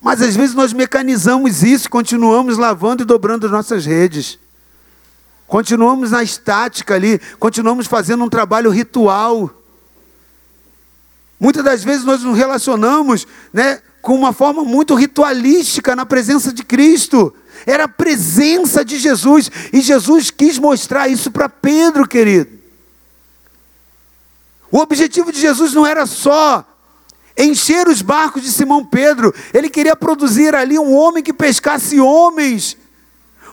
[0.00, 4.38] Mas às vezes nós mecanizamos isso, continuamos lavando e dobrando nossas redes.
[5.48, 9.50] Continuamos na estática ali, continuamos fazendo um trabalho ritual.
[11.40, 16.62] Muitas das vezes nós nos relacionamos né, com uma forma muito ritualística na presença de
[16.62, 17.34] Cristo.
[17.66, 19.50] Era a presença de Jesus.
[19.72, 22.58] E Jesus quis mostrar isso para Pedro, querido.
[24.70, 26.64] O objetivo de Jesus não era só
[27.36, 32.76] encher os barcos de Simão Pedro, ele queria produzir ali um homem que pescasse homens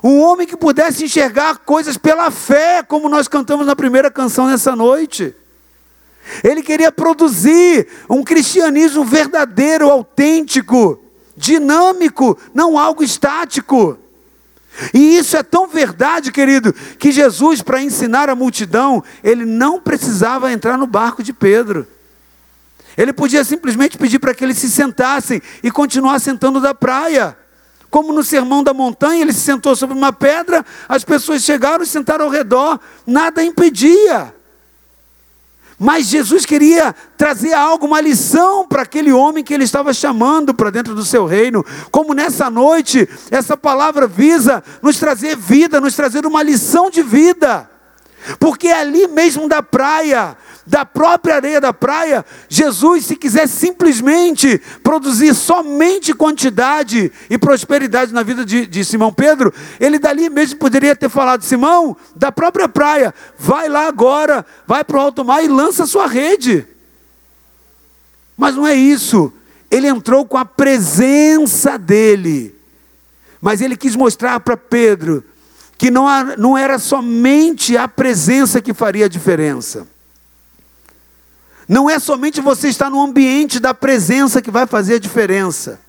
[0.06, 4.76] um homem que pudesse enxergar coisas pela fé, como nós cantamos na primeira canção nessa
[4.76, 5.36] noite.
[6.44, 11.00] Ele queria produzir um cristianismo verdadeiro, autêntico,
[11.36, 13.98] dinâmico, não algo estático.
[14.94, 20.52] E isso é tão verdade, querido, que Jesus, para ensinar a multidão, ele não precisava
[20.52, 21.88] entrar no barco de Pedro.
[22.98, 27.38] Ele podia simplesmente pedir para que eles se sentassem e continuar sentando da praia.
[27.90, 31.88] Como no sermão da montanha, ele se sentou sobre uma pedra, as pessoas chegaram e
[31.88, 34.35] sentaram ao redor, nada impedia.
[35.78, 40.70] Mas Jesus queria trazer algo, uma lição para aquele homem que ele estava chamando para
[40.70, 41.66] dentro do seu reino.
[41.92, 47.70] Como nessa noite, essa palavra visa nos trazer vida, nos trazer uma lição de vida.
[48.40, 54.60] Porque é ali mesmo da praia, da própria areia da praia, Jesus, se quiser simplesmente
[54.82, 60.96] produzir somente quantidade e prosperidade na vida de, de, Simão Pedro, ele dali mesmo poderia
[60.96, 65.48] ter falado: Simão, da própria praia, vai lá agora, vai para o alto mar e
[65.48, 66.68] lança sua rede.
[68.36, 69.32] Mas não é isso,
[69.70, 72.56] ele entrou com a presença dele,
[73.40, 75.24] mas ele quis mostrar para Pedro
[75.78, 79.88] que não, não era somente a presença que faria a diferença.
[81.68, 85.80] Não é somente você estar no ambiente da presença que vai fazer a diferença.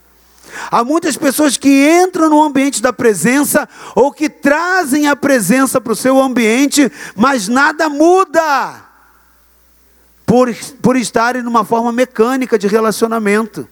[0.70, 5.92] Há muitas pessoas que entram no ambiente da presença ou que trazem a presença para
[5.92, 8.84] o seu ambiente, mas nada muda
[10.24, 13.68] por, por estarem numa forma mecânica de relacionamento.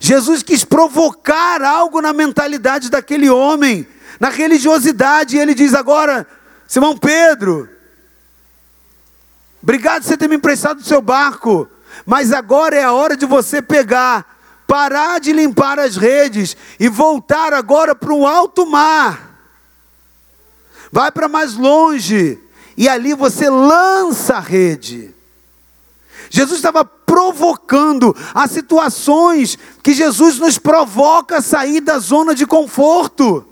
[0.00, 3.86] Jesus quis provocar algo na mentalidade daquele homem,
[4.18, 6.26] na religiosidade, e ele diz agora:
[6.66, 7.68] Simão Pedro,
[9.62, 11.68] Obrigado por você ter me emprestado o seu barco.
[12.04, 17.52] Mas agora é a hora de você pegar, parar de limpar as redes e voltar
[17.52, 19.30] agora para o alto mar.
[20.90, 22.38] Vai para mais longe
[22.76, 25.14] e ali você lança a rede.
[26.28, 33.46] Jesus estava provocando as situações que Jesus nos provoca a sair da zona de conforto.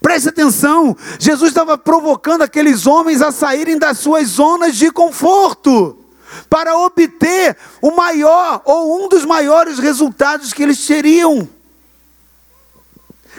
[0.00, 5.98] Preste atenção, Jesus estava provocando aqueles homens a saírem das suas zonas de conforto,
[6.48, 11.48] para obter o maior ou um dos maiores resultados que eles teriam.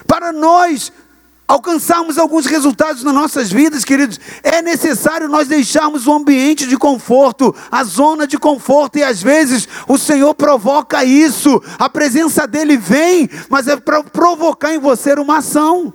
[0.06, 0.92] Para nós
[1.48, 7.56] alcançarmos alguns resultados nas nossas vidas, queridos, é necessário nós deixarmos o ambiente de conforto,
[7.72, 13.30] a zona de conforto, e às vezes o Senhor provoca isso, a presença dele vem,
[13.50, 15.94] mas é para provocar em você uma ação.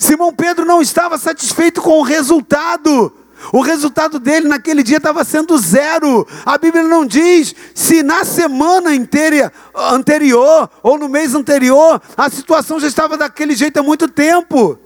[0.00, 3.12] Simão Pedro não estava satisfeito com o resultado.
[3.52, 6.26] O resultado dele naquele dia estava sendo zero.
[6.46, 12.80] A Bíblia não diz se na semana inteira, anterior ou no mês anterior a situação
[12.80, 14.78] já estava daquele jeito há muito tempo.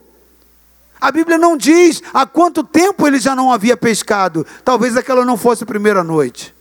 [1.00, 4.44] A Bíblia não diz há quanto tempo ele já não havia pescado.
[4.64, 6.52] Talvez aquela não fosse a primeira noite.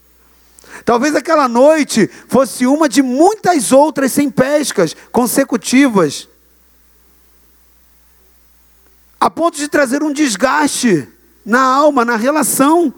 [0.85, 6.27] Talvez aquela noite fosse uma de muitas outras sem pescas consecutivas
[9.23, 11.07] a ponto de trazer um desgaste
[11.45, 12.93] na alma, na relação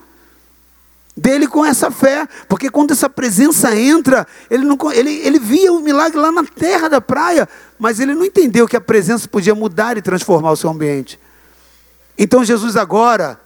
[1.15, 5.79] dele com essa fé, porque quando essa presença entra, ele, não, ele, ele via o
[5.81, 9.99] milagre lá na terra da praia, mas ele não entendeu que a presença podia mudar
[9.99, 11.19] e transformar o seu ambiente.
[12.17, 13.39] Então Jesus agora,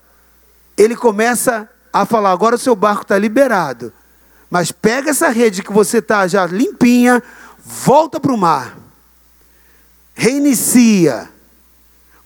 [0.77, 3.91] ele começa a falar: agora o seu barco está liberado,
[4.49, 7.21] mas pega essa rede que você está já limpinha,
[7.61, 8.77] volta para o mar,
[10.15, 11.27] reinicia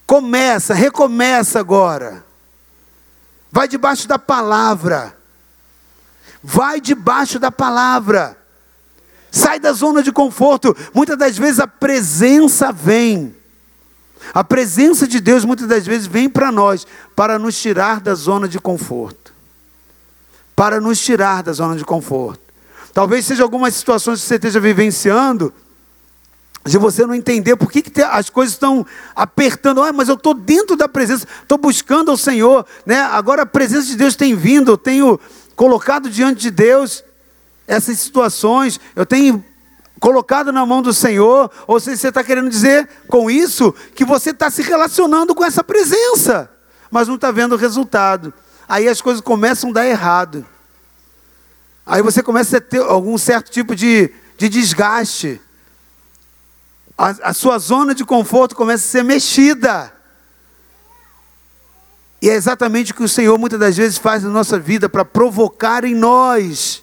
[0.05, 2.23] Começa, recomeça agora.
[3.51, 5.15] Vai debaixo da palavra.
[6.41, 8.37] Vai debaixo da palavra.
[9.31, 10.75] Sai da zona de conforto.
[10.93, 13.35] Muitas das vezes a presença vem.
[14.33, 16.85] A presença de Deus muitas das vezes vem para nós
[17.15, 19.33] para nos tirar da zona de conforto.
[20.55, 22.41] Para nos tirar da zona de conforto.
[22.93, 25.53] Talvez seja algumas situações que você esteja vivenciando
[26.65, 30.33] de você não entender por que, que as coisas estão apertando, ah, mas eu estou
[30.33, 33.01] dentro da presença, estou buscando ao Senhor, né?
[33.01, 35.19] agora a presença de Deus tem vindo, eu tenho
[35.55, 37.03] colocado diante de Deus
[37.67, 39.43] essas situações, eu tenho
[39.99, 44.31] colocado na mão do Senhor, ou seja, você está querendo dizer com isso que você
[44.31, 46.49] está se relacionando com essa presença,
[46.89, 48.33] mas não está vendo o resultado.
[48.67, 50.45] Aí as coisas começam a dar errado.
[51.85, 55.41] Aí você começa a ter algum certo tipo de, de desgaste
[56.97, 59.93] a, a sua zona de conforto começa a ser mexida.
[62.21, 65.03] E é exatamente o que o Senhor muitas das vezes faz na nossa vida para
[65.03, 66.81] provocar em nós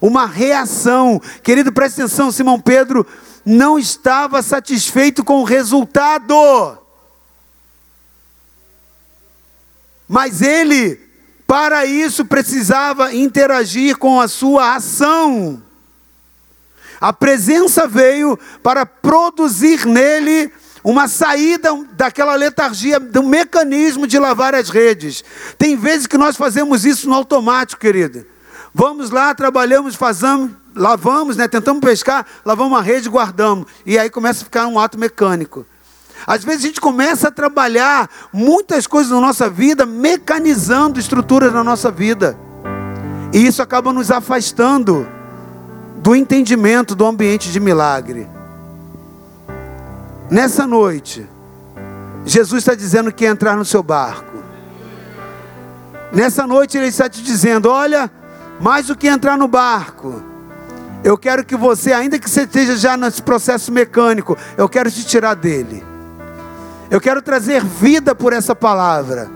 [0.00, 1.20] uma reação.
[1.42, 3.06] Querido, preste atenção, Simão Pedro
[3.44, 6.34] não estava satisfeito com o resultado.
[10.08, 11.00] Mas ele,
[11.46, 15.62] para isso, precisava interagir com a sua ação.
[17.06, 20.52] A presença veio para produzir nele
[20.82, 25.22] uma saída daquela letargia, do mecanismo de lavar as redes.
[25.56, 28.26] Tem vezes que nós fazemos isso no automático, querido.
[28.74, 33.68] Vamos lá, trabalhamos, fazemos, lavamos, né, tentamos pescar, lavamos a rede, guardamos.
[33.86, 35.64] E aí começa a ficar um ato mecânico.
[36.26, 41.62] Às vezes a gente começa a trabalhar muitas coisas na nossa vida, mecanizando estruturas na
[41.62, 42.36] nossa vida.
[43.32, 45.06] E isso acaba nos afastando
[45.96, 48.28] do entendimento do ambiente de milagre.
[50.30, 51.28] Nessa noite,
[52.24, 54.36] Jesus está dizendo que entrar no seu barco.
[56.12, 58.10] Nessa noite, Ele está te dizendo: olha,
[58.60, 60.22] mais do que entrar no barco,
[61.04, 65.04] eu quero que você, ainda que você esteja já nesse processo mecânico, eu quero te
[65.04, 65.84] tirar dele.
[66.90, 69.30] Eu quero trazer vida por essa palavra.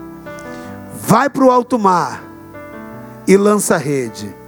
[1.01, 2.21] Vai para o alto mar
[3.27, 4.40] e lança a rede.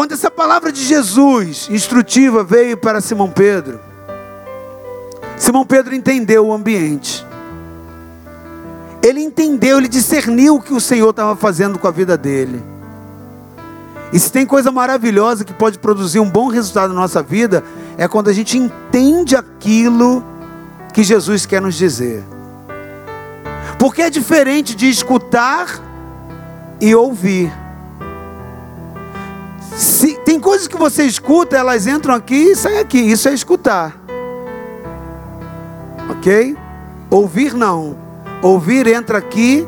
[0.00, 3.78] Quando essa palavra de Jesus, instrutiva, veio para Simão Pedro,
[5.36, 7.22] Simão Pedro entendeu o ambiente.
[9.02, 12.64] Ele entendeu, ele discerniu o que o Senhor estava fazendo com a vida dele.
[14.10, 17.62] E se tem coisa maravilhosa que pode produzir um bom resultado na nossa vida,
[17.98, 20.24] é quando a gente entende aquilo
[20.94, 22.24] que Jesus quer nos dizer.
[23.78, 25.68] Porque é diferente de escutar
[26.80, 27.52] e ouvir.
[30.50, 32.98] Coisas que você escuta, elas entram aqui e saem aqui.
[32.98, 33.96] Isso é escutar.
[36.08, 36.56] Ok?
[37.08, 37.96] Ouvir não.
[38.42, 39.64] Ouvir entra aqui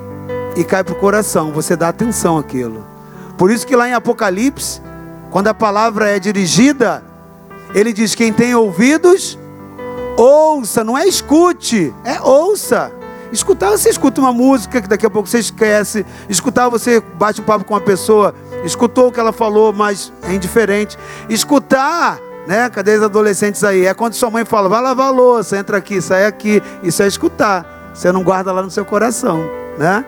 [0.56, 1.52] e cai para o coração.
[1.52, 2.84] Você dá atenção àquilo.
[3.38, 4.82] Por isso que lá em Apocalipse,
[5.30, 7.00] quando a palavra é dirigida,
[7.72, 9.38] ele diz: quem tem ouvidos,
[10.16, 12.90] ouça, não é escute, é ouça.
[13.30, 16.04] Escutar, você escuta uma música que daqui a pouco você esquece.
[16.28, 18.34] Escutar, você bate um papo com uma pessoa,
[18.64, 20.98] escutou o que ela falou, mas é indiferente.
[21.28, 22.68] Escutar, né?
[22.70, 23.86] Cadê os adolescentes aí?
[23.86, 26.62] É quando sua mãe fala, vai lavar a louça, entra aqui, sai aqui.
[26.82, 27.92] Isso é escutar.
[27.94, 29.44] Você não guarda lá no seu coração,
[29.78, 30.04] né?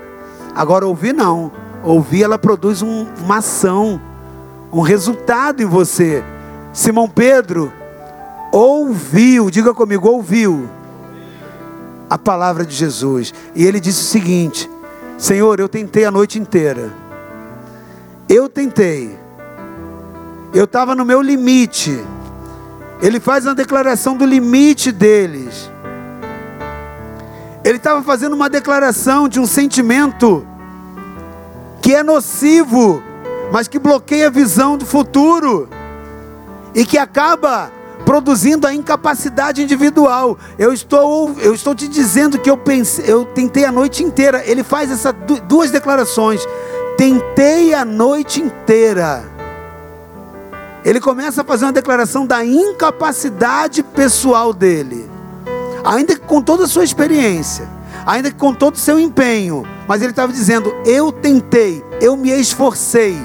[0.55, 1.53] Agora ouvir não.
[1.83, 4.01] Ouvir ela produz um, uma ação,
[4.73, 6.25] um resultado em você.
[6.73, 7.73] Simão Pedro
[8.51, 10.69] ouviu, diga comigo, ouviu
[12.09, 13.35] a palavra de Jesus.
[13.55, 14.71] E ele disse o seguinte:
[15.19, 16.91] Senhor, eu tentei a noite inteira.
[18.29, 19.19] Eu tentei.
[20.53, 22.03] Eu estava no meu limite.
[23.03, 25.71] Ele faz uma declaração do limite deles.
[27.65, 30.47] Ele estava fazendo uma declaração de um sentimento
[31.83, 33.03] que é nocivo,
[33.53, 35.69] mas que bloqueia a visão do futuro
[36.75, 37.71] e que acaba
[38.05, 40.39] produzindo a incapacidade individual.
[40.59, 44.43] Eu estou, eu estou te dizendo que eu pensei, eu tentei a noite inteira.
[44.47, 45.15] Ele faz essas
[45.47, 46.47] duas declarações.
[46.97, 49.25] Tentei a noite inteira.
[50.85, 55.11] Ele começa a fazer uma declaração da incapacidade pessoal dele.
[55.85, 57.69] Ainda que com toda a sua experiência,
[58.07, 62.31] ainda que com todo o seu empenho, mas ele estava dizendo: Eu tentei, eu me
[62.31, 63.17] esforcei.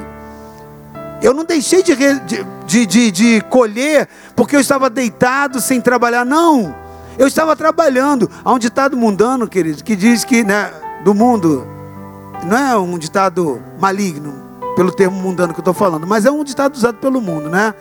[1.22, 2.46] Eu não deixei de, de
[2.86, 6.24] de, de, colher porque eu estava deitado sem trabalhar.
[6.24, 6.76] Não,
[7.18, 8.30] eu estava trabalhando.
[8.44, 10.72] Há um ditado mundano, querido, que diz que, né,
[11.04, 11.68] do mundo,
[12.46, 14.34] não é um ditado maligno,
[14.76, 17.74] pelo termo mundano que eu estou falando, mas é um ditado usado pelo mundo, né?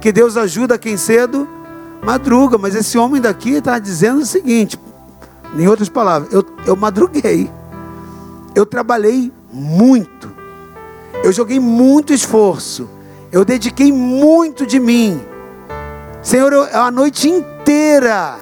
[0.00, 1.48] Que Deus ajuda quem cedo
[2.02, 2.58] madruga.
[2.58, 4.78] Mas esse homem daqui está dizendo o seguinte,
[5.56, 7.50] em outras palavras, eu, eu madruguei,
[8.54, 10.30] eu trabalhei muito,
[11.22, 12.88] eu joguei muito esforço
[13.32, 15.20] eu dediquei muito de mim.
[16.22, 18.38] Senhor, eu, a noite inteira,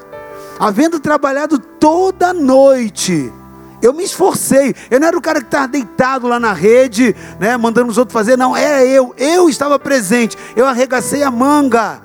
[0.58, 3.32] havendo trabalhado toda a noite,
[3.80, 4.74] eu me esforcei.
[4.90, 8.12] Eu não era o cara que estava deitado lá na rede, né, mandando os outros
[8.12, 8.36] fazer.
[8.36, 9.14] Não, era eu.
[9.16, 10.36] Eu estava presente.
[10.56, 12.00] Eu arregacei a manga.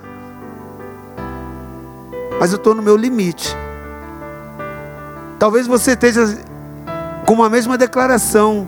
[2.40, 3.56] Mas eu estou no meu limite.
[5.40, 6.38] Talvez você esteja
[7.26, 8.68] com uma mesma declaração.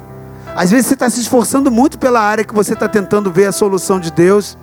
[0.56, 3.52] Às vezes você está se esforçando muito pela área que você está tentando ver a
[3.52, 4.58] solução de Deus.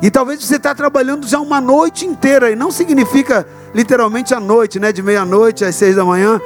[0.00, 2.50] E talvez você está trabalhando já uma noite inteira.
[2.50, 4.92] E não significa literalmente a noite, né?
[4.92, 6.40] De meia-noite às seis da manhã.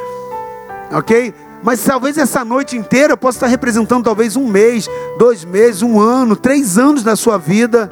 [0.93, 1.35] Ok?
[1.63, 4.89] Mas talvez essa noite inteira possa estar representando talvez um mês,
[5.19, 7.91] dois meses, um ano, três anos da sua vida.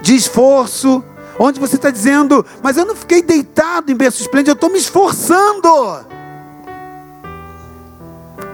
[0.00, 1.04] De esforço.
[1.38, 4.78] Onde você está dizendo, mas eu não fiquei deitado em berço esplêndido, eu estou me
[4.78, 5.68] esforçando.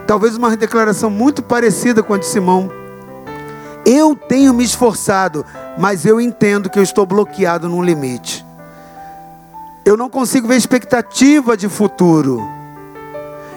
[0.07, 2.71] Talvez uma declaração muito parecida com a de Simão.
[3.85, 5.45] Eu tenho me esforçado,
[5.77, 8.40] mas eu entendo que eu estou bloqueado num limite.
[9.85, 12.41] Eu não consigo ver expectativa de futuro.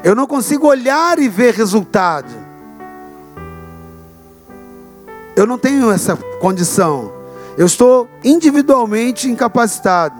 [0.03, 2.45] Eu não consigo olhar e ver resultado.
[5.37, 7.13] eu não tenho essa condição.
[7.57, 10.15] Eu estou individualmente incapacitado.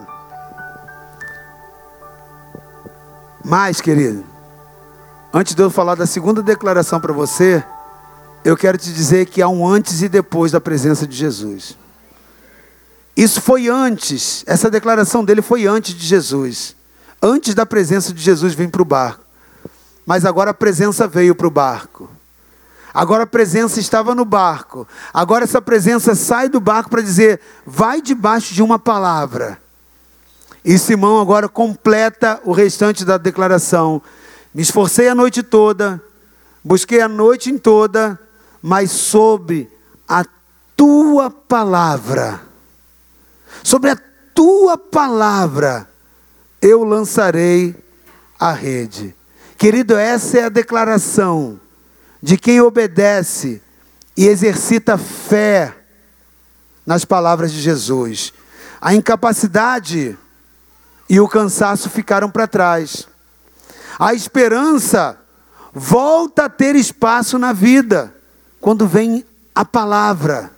[3.45, 4.25] Mas, querido,
[5.33, 7.63] antes de eu falar da segunda declaração para você,
[8.45, 11.77] eu quero te dizer que há um antes e depois da presença de Jesus.
[13.17, 16.75] Isso foi antes, essa declaração dele foi antes de Jesus.
[17.23, 19.25] Antes da presença de Jesus vir para o barco.
[20.05, 22.11] Mas agora a presença veio para o barco.
[22.93, 24.87] Agora a presença estava no barco.
[25.13, 29.59] Agora essa presença sai do barco para dizer: vai debaixo de uma palavra.
[30.65, 34.03] E Simão agora completa o restante da declaração.
[34.53, 36.03] Me esforcei a noite toda,
[36.63, 38.19] busquei a noite em toda,
[38.63, 39.69] mas sob
[40.09, 40.25] a
[40.77, 42.41] tua palavra
[43.63, 43.99] sobre a
[44.35, 45.89] tua palavra
[46.61, 47.77] eu lançarei
[48.39, 49.15] a rede.
[49.57, 51.61] Querido, essa é a declaração
[52.23, 53.63] de quem obedece
[54.17, 55.75] e exercita fé
[56.87, 58.33] nas palavras de Jesus.
[58.81, 60.19] A incapacidade
[61.09, 63.07] e o cansaço ficaram para trás.
[63.99, 65.19] A esperança
[65.73, 68.15] volta a ter espaço na vida
[68.61, 69.25] quando vem
[69.55, 70.51] a palavra.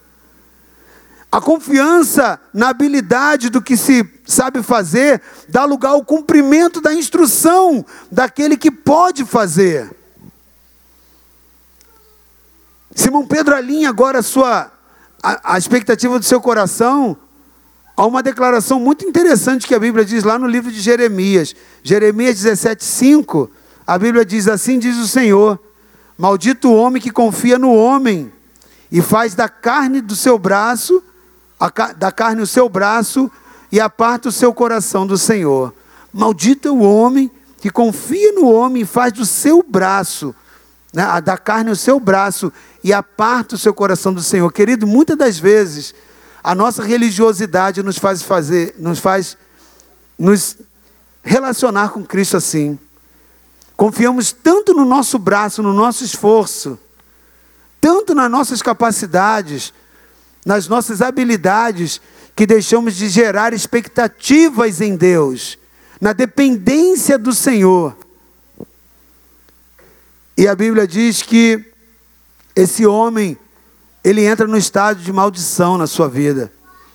[1.31, 7.85] A confiança na habilidade do que se sabe fazer dá lugar ao cumprimento da instrução
[8.11, 9.95] daquele que pode fazer.
[12.95, 14.73] Simão Pedro alinha agora a sua
[15.23, 17.17] a, a expectativa do seu coração
[17.97, 21.57] a uma declaração muito interessante que a Bíblia diz lá no livro de Jeremias.
[21.83, 23.49] Jeremias 17:5,
[23.87, 25.59] a Bíblia diz assim: diz o Senhor:
[26.17, 28.31] Maldito o homem que confia no homem
[28.93, 31.03] e faz da carne do seu braço
[31.97, 33.31] da carne o seu braço
[33.71, 35.75] e aparta o seu coração do Senhor.
[36.13, 40.35] Maldito é o homem que confia no homem e faz do seu braço,
[40.93, 42.53] né, da carne o seu braço
[42.85, 44.53] e aparta o seu coração do Senhor.
[44.53, 45.95] Querido, muitas das vezes
[46.43, 49.37] a nossa religiosidade nos faz fazer, nos faz
[50.19, 50.57] nos
[51.23, 52.79] relacionar com Cristo assim.
[53.77, 56.79] Confiamos tanto no nosso braço, no nosso esforço,
[57.81, 59.75] tanto nas nossas capacidades,
[60.47, 62.01] nas nossas habilidades,
[62.37, 65.59] que deixamos de gerar expectativas em Deus,
[66.01, 67.97] na dependência do Senhor.
[70.39, 71.65] E a Bíblia diz que
[72.55, 73.37] esse homem,
[74.05, 76.53] ele entra no estado de maldição na sua vida.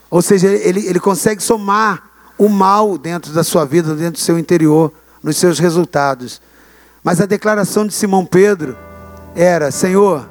[0.09, 4.39] Ou seja, ele, ele consegue somar o mal dentro da sua vida, dentro do seu
[4.39, 6.41] interior, nos seus resultados.
[7.03, 8.77] Mas a declaração de Simão Pedro
[9.35, 10.27] era: Senhor,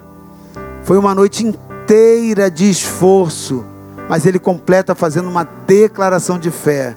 [0.84, 3.64] foi uma noite inteira inteira de esforço,
[4.08, 6.96] mas ele completa fazendo uma declaração de fé.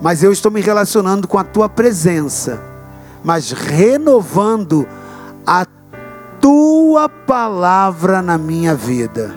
[0.00, 2.62] Mas eu estou me relacionando com a tua presença,
[3.22, 4.86] mas renovando
[5.46, 5.66] a
[6.40, 9.34] tua palavra na minha vida.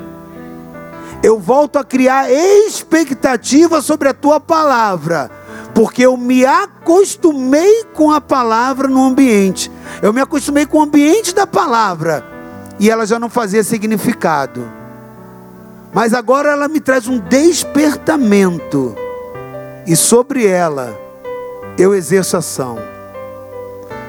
[1.21, 5.29] Eu volto a criar expectativa sobre a tua palavra,
[5.73, 9.71] porque eu me acostumei com a palavra no ambiente.
[10.01, 12.32] Eu me acostumei com o ambiente da palavra
[12.83, 14.69] e ela já não fazia significado.
[15.93, 18.93] Mas agora ela me traz um despertamento,
[19.87, 20.93] e sobre ela
[21.77, 22.77] eu exerço ação.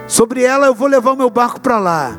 [0.08, 2.18] Sobre ela eu vou levar o meu barco para lá.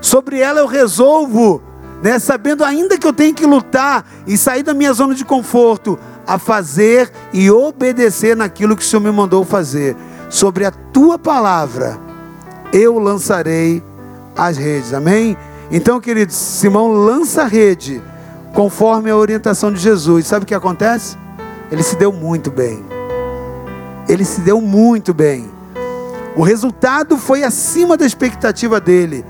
[0.00, 1.60] Sobre ela eu resolvo,
[2.00, 5.98] né, sabendo ainda que eu tenho que lutar e sair da minha zona de conforto,
[6.24, 9.96] a fazer e obedecer naquilo que o Senhor me mandou fazer.
[10.30, 11.98] Sobre a tua palavra
[12.72, 13.82] eu lançarei
[14.36, 14.94] as redes.
[14.94, 15.36] Amém?
[15.72, 18.02] Então, queridos, Simão lança a rede
[18.52, 20.26] conforme a orientação de Jesus.
[20.26, 21.16] Sabe o que acontece?
[21.70, 22.84] Ele se deu muito bem.
[24.06, 25.50] Ele se deu muito bem.
[26.36, 29.24] O resultado foi acima da expectativa dele.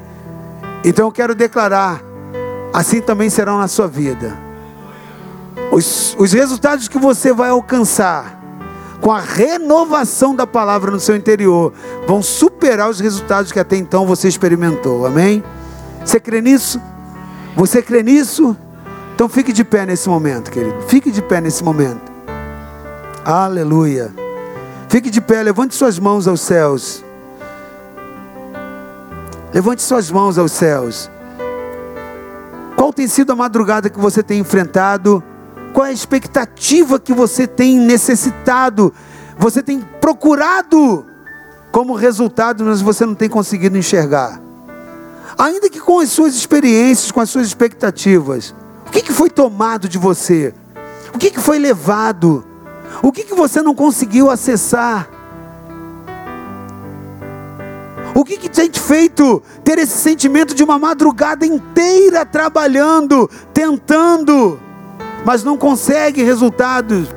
[0.84, 2.03] Então eu quero declarar:
[2.72, 4.36] assim também serão na sua vida.
[5.70, 8.40] Os, os resultados que você vai alcançar
[9.01, 11.72] com a renovação da palavra no seu interior
[12.07, 15.07] vão superar os resultados que até então você experimentou.
[15.07, 15.43] Amém?
[16.05, 16.80] Você crê nisso?
[17.57, 18.57] Você crê nisso?
[19.14, 20.82] Então fique de pé nesse momento, querido.
[20.82, 22.11] Fique de pé nesse momento.
[23.24, 24.12] Aleluia.
[24.88, 27.05] Fique de pé, levante suas mãos aos céus.
[29.55, 31.11] Levante suas mãos aos céus.
[32.76, 35.22] Qual tem sido a madrugada que você tem enfrentado?
[35.72, 38.92] Qual é a expectativa que você tem necessitado?
[39.38, 41.07] Você tem procurado
[41.70, 44.41] como resultado, mas você não tem conseguido enxergar
[45.37, 48.55] ainda que com as suas experiências, com as suas expectativas.
[48.87, 50.55] O que, que foi tomado de você?
[51.14, 52.45] O que, que foi levado?
[53.03, 55.09] O que, que você não conseguiu acessar?
[58.14, 64.61] O que, que tem te feito ter esse sentimento de uma madrugada inteira trabalhando, tentando,
[65.24, 67.09] mas não consegue resultados?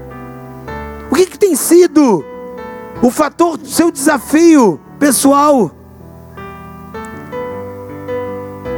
[1.12, 2.24] O que, que tem sido
[3.02, 5.72] o fator do seu desafio pessoal?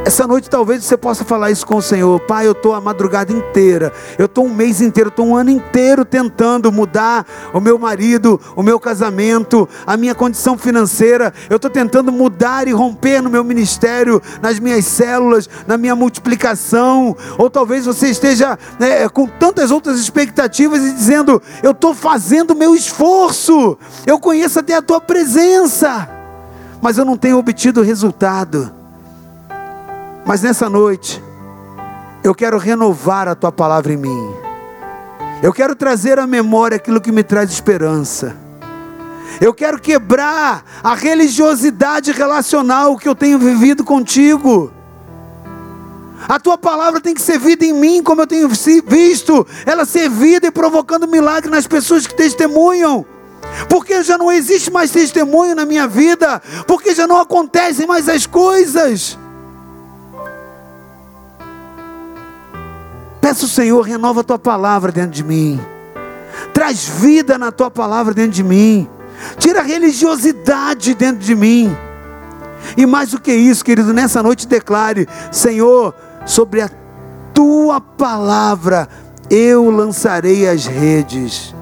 [0.08, 2.18] Essa noite talvez você possa falar isso com o Senhor.
[2.20, 6.02] Pai, eu estou a madrugada inteira, eu estou um mês inteiro, estou um ano inteiro
[6.02, 11.30] tentando mudar o meu marido, o meu casamento, a minha condição financeira.
[11.50, 17.14] Eu estou tentando mudar e romper no meu ministério, nas minhas células, na minha multiplicação.
[17.36, 22.56] Ou talvez você esteja né, com tantas outras expectativas e dizendo: Eu estou fazendo o
[22.56, 26.08] meu esforço, eu conheço até a tua presença,
[26.80, 28.77] mas eu não tenho obtido resultado.
[30.28, 31.24] Mas nessa noite,
[32.22, 34.34] eu quero renovar a tua palavra em mim.
[35.42, 38.36] Eu quero trazer à memória aquilo que me traz esperança.
[39.40, 44.70] Eu quero quebrar a religiosidade relacional que eu tenho vivido contigo.
[46.28, 50.10] A tua palavra tem que ser vida em mim, como eu tenho visto ela ser
[50.10, 53.06] vida e provocando milagre nas pessoas que testemunham.
[53.66, 58.26] Porque já não existe mais testemunho na minha vida, porque já não acontecem mais as
[58.26, 59.16] coisas.
[63.28, 65.60] Peça o Senhor, renova a tua palavra dentro de mim.
[66.54, 68.88] Traz vida na tua palavra dentro de mim.
[69.36, 71.76] Tira a religiosidade dentro de mim.
[72.74, 76.70] E mais do que isso, querido, nessa noite declare: Senhor, sobre a
[77.34, 78.88] tua palavra
[79.28, 81.54] eu lançarei as redes.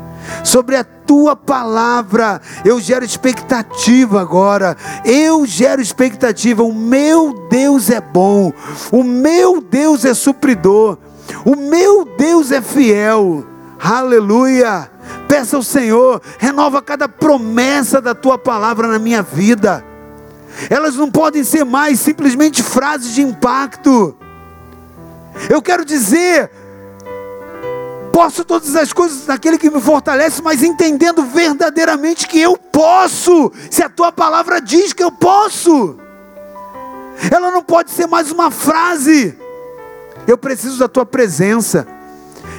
[0.44, 4.76] Sobre a tua palavra eu gero expectativa agora.
[5.04, 6.62] Eu gero expectativa.
[6.62, 8.52] O meu Deus é bom.
[8.92, 10.96] O meu Deus é supridor.
[11.45, 13.45] O meu Deus é fiel.
[13.79, 14.91] Aleluia.
[15.29, 19.85] Peça ao Senhor, renova cada promessa da tua palavra na minha vida.
[20.70, 24.16] Elas não podem ser mais simplesmente frases de impacto.
[25.51, 26.51] Eu quero dizer,
[28.12, 33.83] posso todas as coisas naquele que me fortalece, mas entendendo verdadeiramente que eu posso, se
[33.83, 35.99] a tua palavra diz que eu posso.
[37.31, 39.37] Ela não pode ser mais uma frase.
[40.27, 41.87] Eu preciso da tua presença.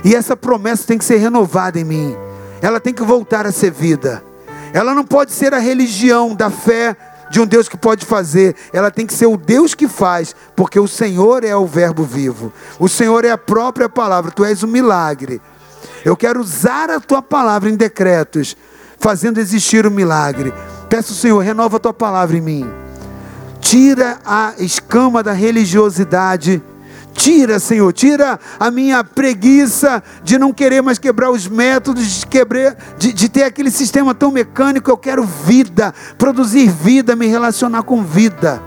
[0.04, 2.16] E essa promessa tem que ser renovada em mim.
[2.62, 4.24] Ela tem que voltar a ser vida.
[4.74, 6.96] Ela não pode ser a religião da fé
[7.30, 8.56] de um Deus que pode fazer.
[8.72, 12.52] Ela tem que ser o Deus que faz, porque o Senhor é o Verbo vivo.
[12.80, 14.32] O Senhor é a própria palavra.
[14.32, 15.42] Tu és o milagre.
[16.06, 18.56] Eu quero usar a tua palavra em decretos,
[18.98, 20.54] fazendo existir o milagre.
[20.90, 22.70] Peço, Senhor, renova a tua palavra em mim.
[23.60, 26.62] Tira a escama da religiosidade
[27.18, 32.78] Tira, Senhor, tira a minha preguiça de não querer mais quebrar os métodos, de, quebrar,
[32.96, 34.92] de, de ter aquele sistema tão mecânico.
[34.92, 38.62] Eu quero vida, produzir vida, me relacionar com vida.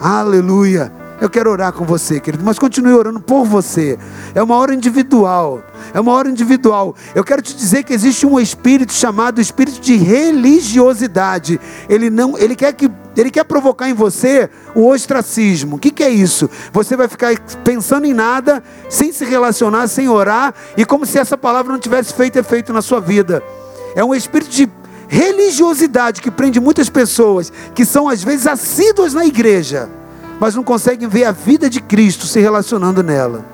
[0.00, 0.92] Aleluia.
[1.20, 3.98] Eu quero orar com você, querido, mas continue orando por você.
[4.34, 5.62] É uma hora individual.
[5.94, 6.96] É uma hora individual.
[7.14, 11.60] Eu quero te dizer que existe um espírito chamado espírito de religiosidade.
[11.88, 15.76] Ele não, ele quer que ele quer provocar em você o ostracismo.
[15.76, 16.48] O que, que é isso?
[16.72, 21.36] Você vai ficar pensando em nada, sem se relacionar, sem orar, e como se essa
[21.36, 23.42] palavra não tivesse feito efeito na sua vida.
[23.94, 24.68] É um espírito de
[25.08, 29.88] religiosidade que prende muitas pessoas que são às vezes assíduas na igreja
[30.40, 33.44] mas não conseguem ver a vida de Cristo se relacionando nela.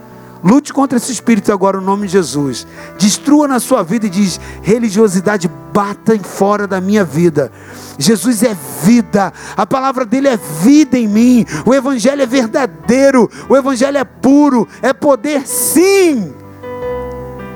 [0.45, 2.67] Lute contra esse espírito agora no nome de Jesus.
[2.99, 7.51] Destrua na sua vida e diz: religiosidade bata em fora da minha vida.
[7.99, 11.47] Jesus é vida, a palavra dele é vida em mim.
[11.65, 16.35] O evangelho é verdadeiro, o evangelho é puro, é poder sim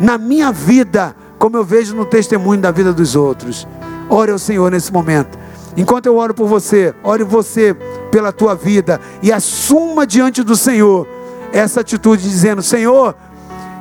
[0.00, 3.68] na minha vida, como eu vejo no testemunho da vida dos outros.
[4.08, 5.38] Ore ao Senhor nesse momento.
[5.76, 7.76] Enquanto eu oro por você, ore você
[8.10, 11.06] pela tua vida e assuma diante do Senhor
[11.52, 13.14] essa atitude dizendo: Senhor,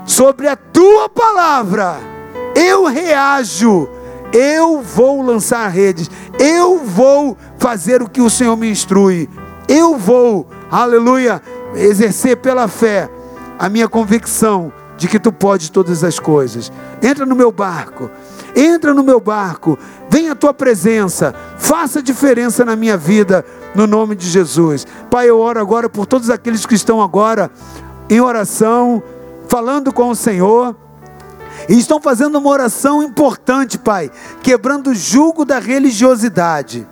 [0.06, 1.98] sobre a tua palavra
[2.56, 3.88] eu reajo,
[4.34, 9.30] eu vou lançar redes, eu vou fazer o que o Senhor me instrui,
[9.68, 11.42] eu vou, aleluia,
[11.76, 13.10] exercer pela fé
[13.58, 16.72] a minha convicção de que tu podes todas as coisas.
[17.02, 18.10] Entra no meu barco
[18.56, 19.78] Entra no meu barco,
[20.10, 23.46] vem a tua presença, faça diferença na minha vida,
[23.76, 24.86] no nome de Jesus.
[25.10, 27.52] Pai, eu oro agora por todos aqueles que estão agora
[28.10, 29.02] em oração,
[29.48, 30.76] falando com o Senhor.
[31.68, 34.10] E estão fazendo uma oração importante, Pai,
[34.42, 36.88] quebrando o jugo da religiosidade,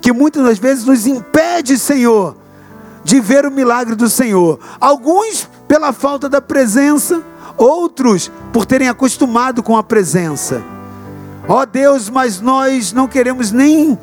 [0.00, 2.36] que muitas das vezes nos impede, Senhor,
[3.04, 4.58] de ver o milagre do Senhor.
[4.80, 7.22] Alguns pela falta da presença,
[7.56, 10.62] outros por terem acostumado com a presença.
[11.48, 13.96] Ó oh Deus, mas nós não queremos nem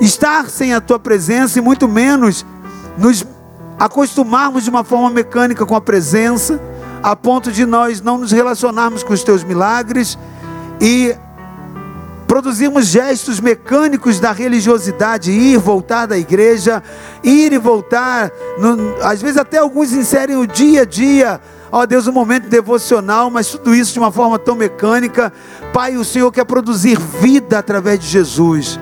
[0.00, 2.44] estar sem a tua presença e muito menos
[2.96, 3.24] nos
[3.78, 6.60] acostumarmos de uma forma mecânica com a presença,
[7.02, 10.18] a ponto de nós não nos relacionarmos com os teus milagres
[10.80, 11.16] e
[12.26, 16.82] produzirmos gestos mecânicos da religiosidade, ir, voltar da igreja,
[17.22, 18.30] ir e voltar.
[18.58, 21.40] No, às vezes até alguns inserem o dia a dia,
[21.72, 25.32] ó Deus, um momento devocional, mas tudo isso de uma forma tão mecânica.
[25.72, 28.78] Pai, o Senhor quer produzir vida através de Jesus.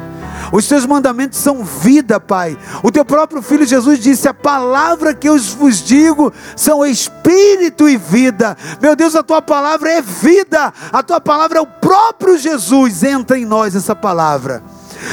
[0.52, 2.56] Os teus mandamentos são vida, Pai.
[2.82, 7.96] O teu próprio filho Jesus disse: A palavra que eu vos digo são espírito e
[7.96, 8.56] vida.
[8.80, 10.72] Meu Deus, a tua palavra é vida.
[10.92, 13.02] A tua palavra é o próprio Jesus.
[13.02, 14.62] Entra em nós essa palavra.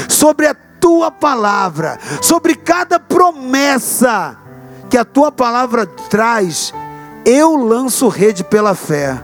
[0.07, 4.37] Sobre a tua palavra, sobre cada promessa
[4.89, 6.73] que a tua palavra traz,
[7.25, 9.23] eu lanço rede pela fé.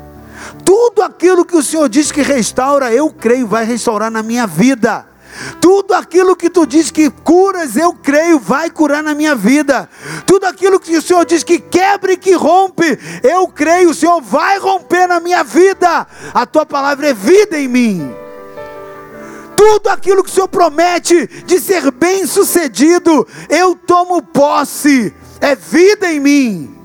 [0.64, 5.09] Tudo aquilo que o Senhor diz que restaura, eu creio, vai restaurar na minha vida.
[5.62, 9.90] Tudo aquilo que tu diz que curas, eu creio, vai curar na minha vida.
[10.26, 14.22] Tudo aquilo que o Senhor diz que quebra e que rompe, eu creio, o Senhor
[14.22, 16.08] vai romper na minha vida.
[16.34, 18.16] A tua palavra é vida em mim.
[19.56, 26.12] Tudo aquilo que o Senhor promete de ser bem sucedido, eu tomo posse, é vida
[26.12, 26.79] em mim.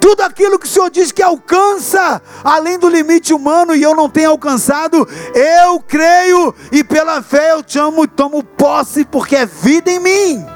[0.00, 4.08] Tudo aquilo que o Senhor diz que alcança além do limite humano e eu não
[4.08, 9.44] tenho alcançado, eu creio e pela fé eu te amo e tomo posse porque é
[9.44, 10.46] vida em mim.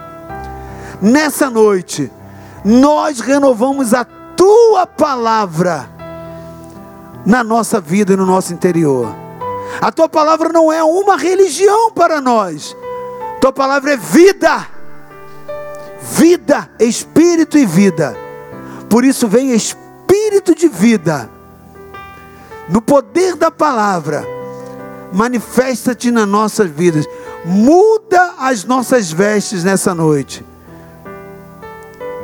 [1.01, 2.11] Nessa noite,
[2.64, 5.89] nós renovamos a tua palavra
[7.26, 9.14] na nossa vida e no nosso interior.
[9.81, 12.74] A tua palavra não é uma religião para nós.
[13.41, 14.66] Tua palavra é vida.
[16.01, 18.28] Vida, espírito e vida.
[18.89, 21.28] Por isso vem espírito de vida.
[22.68, 24.24] No poder da palavra,
[25.12, 27.07] manifesta-te nas nossas vidas.
[27.45, 30.45] Muda as nossas vestes nessa noite.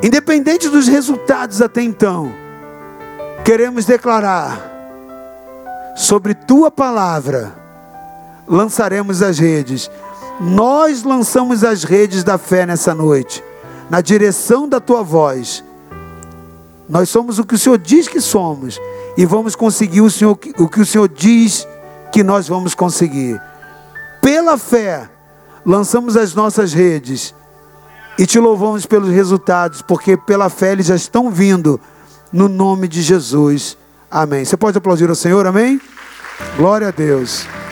[0.03, 2.31] Independente dos resultados até então,
[3.43, 4.71] queremos declarar
[5.95, 7.65] sobre tua palavra
[8.47, 9.89] lançaremos as redes.
[10.39, 13.43] Nós lançamos as redes da fé nessa noite,
[13.89, 15.63] na direção da tua voz
[16.87, 18.79] nós somos o que o Senhor diz que somos
[19.17, 21.67] e vamos conseguir o, Senhor, o que o Senhor diz
[22.11, 23.41] que nós vamos conseguir.
[24.21, 25.09] Pela fé,
[25.65, 27.33] lançamos as nossas redes
[28.17, 31.79] e te louvamos pelos resultados, porque pela fé eles já estão vindo,
[32.31, 33.77] no nome de Jesus.
[34.09, 34.45] Amém.
[34.45, 35.79] Você pode aplaudir ao Senhor, amém?
[36.57, 37.47] Glória a Deus.